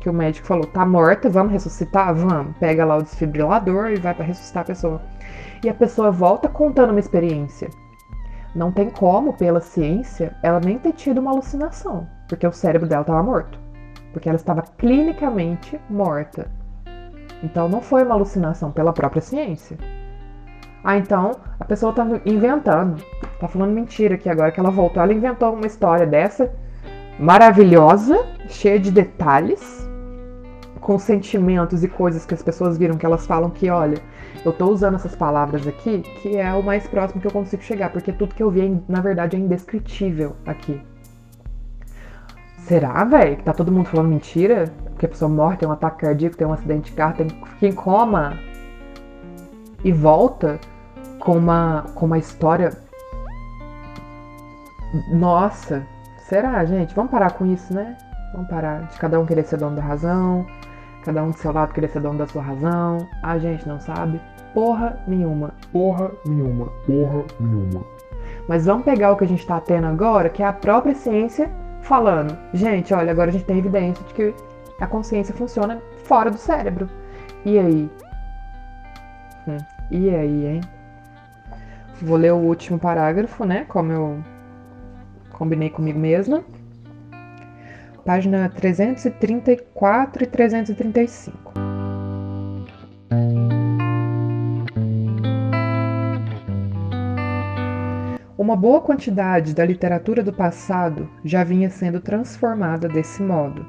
que 0.02 0.10
o 0.10 0.14
médico 0.14 0.48
falou, 0.48 0.66
tá 0.66 0.86
morta, 0.86 1.30
vamos 1.30 1.54
ressuscitar? 1.54 2.14
Vamos. 2.14 2.58
Pega 2.58 2.84
lá 2.84 2.98
o 2.98 3.04
desfibrilador 3.04 3.92
e 3.92 3.96
vai 3.98 4.14
para 4.14 4.26
ressuscitar 4.26 4.64
a 4.64 4.66
pessoa. 4.66 5.02
E 5.64 5.70
a 5.70 5.74
pessoa 5.74 6.12
volta 6.12 6.50
contando 6.50 6.90
uma 6.90 7.00
experiência. 7.00 7.70
Não 8.54 8.72
tem 8.72 8.90
como, 8.90 9.34
pela 9.34 9.62
ciência, 9.62 10.36
ela 10.44 10.60
nem 10.60 10.78
ter 10.78 10.92
tido 10.94 11.20
uma 11.20 11.32
alucinação, 11.32 12.06
porque 12.28 12.46
o 12.46 12.52
cérebro 12.52 12.90
dela 12.90 13.02
estava 13.02 13.24
morto. 13.24 13.58
Porque 14.12 14.28
ela 14.28 14.36
estava 14.36 14.64
clinicamente 14.78 15.80
morta. 15.90 16.52
Então 17.44 17.70
não 17.70 17.80
foi 17.80 18.04
uma 18.04 18.16
alucinação 18.16 18.72
pela 18.72 18.92
própria 18.92 19.22
ciência. 19.22 19.78
Ah, 20.84 20.98
então 20.98 21.32
a 21.60 21.64
pessoa 21.64 21.94
tá 21.94 22.06
inventando. 22.26 23.02
Tá 23.40 23.48
falando 23.48 23.72
mentira 23.72 24.16
aqui 24.16 24.28
agora 24.28 24.52
que 24.52 24.60
ela 24.60 24.72
voltou. 24.72 25.02
Ela 25.02 25.14
inventou 25.14 25.54
uma 25.54 25.68
história 25.68 26.06
dessa 26.06 26.52
maravilhosa, 27.20 28.26
cheia 28.50 28.80
de 28.80 28.92
detalhes, 28.92 29.81
com 30.82 30.98
sentimentos 30.98 31.84
e 31.84 31.88
coisas 31.88 32.26
que 32.26 32.34
as 32.34 32.42
pessoas 32.42 32.78
viram 32.78 32.98
que 32.98 33.06
elas 33.06 33.26
falam 33.26 33.52
que, 33.52 33.70
olha, 33.70 34.02
eu 34.44 34.52
tô 34.52 34.66
usando 34.72 34.96
essas 34.96 35.16
palavras 35.16 35.66
aqui, 35.68 36.00
que 36.00 36.36
é 36.36 36.52
o 36.54 36.64
mais 36.64 36.88
próximo 36.88 37.22
que 37.22 37.28
eu 37.28 37.32
consigo 37.32 37.62
chegar, 37.62 37.92
porque 37.92 38.12
tudo 38.12 38.34
que 38.34 38.42
eu 38.42 38.50
vi, 38.50 38.66
é 38.66 38.92
na 38.92 39.00
verdade, 39.00 39.38
é 39.38 39.40
indescritível 39.40 40.36
aqui. 40.46 40.82
Será, 42.58 43.04
velho, 43.04 43.38
que 43.38 43.44
tá 43.44 43.54
todo 43.54 43.72
mundo 43.72 43.86
falando 43.86 44.10
mentira? 44.10 44.74
Porque 44.86 45.06
a 45.06 45.10
pessoa 45.10 45.30
morre, 45.30 45.58
tem 45.58 45.70
um 45.70 45.72
ataque 45.72 46.00
cardíaco, 46.00 46.36
tem 46.36 46.48
um 46.48 46.54
acidente 46.54 46.90
de 46.90 46.98
carro, 46.98 47.16
tem 47.16 47.28
que 47.28 47.68
em 47.68 47.74
coma 47.74 48.38
e 49.84 49.92
volta 49.92 50.60
com 51.20 51.38
uma, 51.38 51.86
com 51.94 52.08
uma 52.08 52.18
história. 52.18 52.72
Nossa, 55.12 55.86
será, 56.28 56.64
gente? 56.66 56.96
Vamos 56.96 57.12
parar 57.12 57.34
com 57.34 57.46
isso, 57.46 57.74
né? 57.74 57.98
Vamos 58.34 58.50
parar 58.50 58.88
de 58.88 58.98
cada 58.98 59.20
um 59.20 59.26
querer 59.26 59.44
ser 59.44 59.58
dono 59.58 59.76
da 59.76 59.82
razão, 59.82 60.46
cada 61.02 61.24
um 61.24 61.32
do 61.32 61.38
seu 61.38 61.52
lado 61.52 61.74
querer 61.74 61.90
ser 61.90 62.02
dono 62.02 62.20
da 62.20 62.28
sua 62.28 62.42
razão. 62.42 63.08
A 63.24 63.38
gente 63.38 63.68
não 63.68 63.80
sabe 63.80 64.22
porra 64.54 65.02
nenhuma. 65.08 65.54
Porra 65.72 66.12
nenhuma, 66.26 66.68
porra 66.86 67.24
nenhuma. 67.40 67.84
Mas 68.48 68.66
vamos 68.66 68.86
pegar 68.86 69.12
o 69.12 69.18
que 69.18 69.24
a 69.24 69.28
gente 69.28 69.40
está 69.40 69.60
tendo 69.60 69.88
agora, 69.88 70.30
que 70.30 70.44
é 70.44 70.46
a 70.46 70.54
própria 70.54 70.96
ciência 70.96 71.50
falando. 71.82 72.38
Gente, 72.54 72.94
olha, 72.94 73.12
agora 73.12 73.30
a 73.30 73.34
gente 73.34 73.46
tem 73.46 73.58
evidência 73.58 74.04
de 74.06 74.14
que 74.14 74.34
a 74.80 74.88
consciência 74.88 75.34
funciona 75.34 75.82
fora 76.06 76.30
do 76.30 76.38
cérebro. 76.38 76.90
E 77.46 77.58
aí? 77.58 77.90
Hum, 79.48 79.58
e 79.90 80.10
aí, 80.10 80.46
hein? 80.48 80.62
Vou 82.02 82.18
ler 82.18 82.34
o 82.34 82.38
último 82.38 82.80
parágrafo, 82.80 83.46
né? 83.46 83.66
Como 83.68 83.92
eu 83.92 84.24
combinei 85.32 85.70
comigo 85.70 86.00
mesma. 86.00 86.44
Página 88.06 88.50
334 88.50 90.24
e 90.24 90.28
335. 90.28 91.54
Uma 98.36 98.56
boa 98.56 98.82
quantidade 98.82 99.54
da 99.54 99.64
literatura 99.64 100.24
do 100.24 100.34
passado 100.34 101.08
já 101.24 101.44
vinha 101.44 101.70
sendo 101.70 102.02
transformada 102.02 102.88
desse 102.88 103.22
modo. 103.22 103.64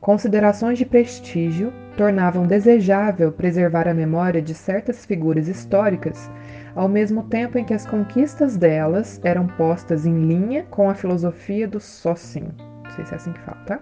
Considerações 0.00 0.78
de 0.78 0.86
prestígio 0.86 1.72
tornavam 1.96 2.46
desejável 2.46 3.32
preservar 3.32 3.88
a 3.88 3.94
memória 3.94 4.40
de 4.40 4.54
certas 4.54 5.04
figuras 5.04 5.48
históricas, 5.48 6.30
ao 6.76 6.88
mesmo 6.88 7.24
tempo 7.24 7.58
em 7.58 7.64
que 7.64 7.74
as 7.74 7.84
conquistas 7.84 8.56
delas 8.56 9.20
eram 9.24 9.48
postas 9.48 10.06
em 10.06 10.26
linha 10.28 10.62
com 10.70 10.88
a 10.88 10.94
filosofia 10.94 11.66
do 11.66 11.80
Socin. 11.80 12.67
Sei 12.98 13.06
se 13.06 13.12
é 13.12 13.16
assim 13.16 13.32
que 13.32 13.40
fala, 13.40 13.58
tá? 13.64 13.80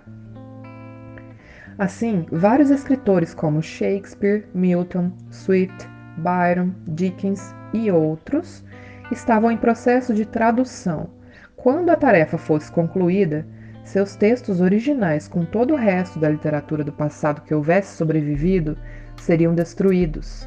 Assim, 1.79 2.27
vários 2.31 2.69
escritores 2.69 3.33
como 3.33 3.63
Shakespeare, 3.63 4.47
Milton, 4.55 5.11
Swift, 5.31 5.89
Byron, 6.19 6.73
Dickens 6.87 7.55
e 7.73 7.91
outros 7.91 8.63
estavam 9.11 9.51
em 9.51 9.57
processo 9.57 10.13
de 10.13 10.27
tradução. 10.27 11.09
Quando 11.57 11.89
a 11.89 11.97
tarefa 11.97 12.37
fosse 12.37 12.71
concluída, 12.71 13.47
seus 13.85 14.17
textos 14.17 14.61
originais, 14.61 15.29
com 15.29 15.47
todo 15.47 15.73
o 15.73 15.79
resto 15.79 16.19
da 16.19 16.29
literatura 16.29 16.85
do 16.85 16.93
passado 16.93 17.41
que 17.41 17.55
houvesse 17.55 17.97
sobrevivido, 17.97 18.77
seriam 19.17 19.55
destruídos. 19.55 20.47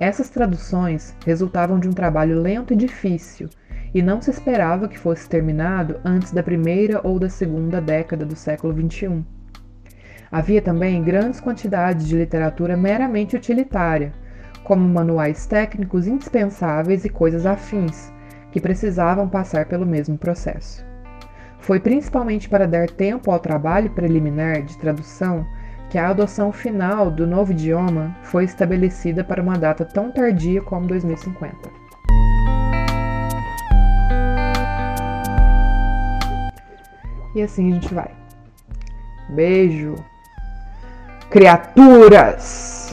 Essas 0.00 0.28
traduções 0.28 1.14
resultavam 1.24 1.78
de 1.78 1.88
um 1.88 1.92
trabalho 1.92 2.40
lento 2.40 2.72
e 2.72 2.76
difícil, 2.76 3.48
e 3.96 4.02
não 4.02 4.20
se 4.20 4.30
esperava 4.30 4.88
que 4.88 4.98
fosse 4.98 5.26
terminado 5.26 5.98
antes 6.04 6.30
da 6.30 6.42
primeira 6.42 7.00
ou 7.02 7.18
da 7.18 7.30
segunda 7.30 7.80
década 7.80 8.26
do 8.26 8.36
século 8.36 8.74
XXI. 8.74 9.24
Havia 10.30 10.60
também 10.60 11.02
grandes 11.02 11.40
quantidades 11.40 12.06
de 12.06 12.14
literatura 12.14 12.76
meramente 12.76 13.36
utilitária, 13.36 14.12
como 14.62 14.86
manuais 14.86 15.46
técnicos 15.46 16.06
indispensáveis 16.06 17.06
e 17.06 17.08
coisas 17.08 17.46
afins, 17.46 18.12
que 18.52 18.60
precisavam 18.60 19.30
passar 19.30 19.64
pelo 19.64 19.86
mesmo 19.86 20.18
processo. 20.18 20.84
Foi 21.58 21.80
principalmente 21.80 22.50
para 22.50 22.68
dar 22.68 22.90
tempo 22.90 23.30
ao 23.30 23.38
trabalho 23.38 23.88
preliminar 23.92 24.60
de 24.60 24.76
tradução 24.76 25.46
que 25.88 25.96
a 25.96 26.10
adoção 26.10 26.52
final 26.52 27.10
do 27.10 27.26
novo 27.26 27.52
idioma 27.52 28.14
foi 28.24 28.44
estabelecida 28.44 29.24
para 29.24 29.42
uma 29.42 29.56
data 29.56 29.86
tão 29.86 30.12
tardia 30.12 30.60
como 30.60 30.86
2050. 30.86 31.85
E 37.36 37.42
assim 37.42 37.70
a 37.70 37.74
gente 37.74 37.92
vai. 37.92 38.10
Beijo, 39.28 39.94
criaturas! 41.28 42.85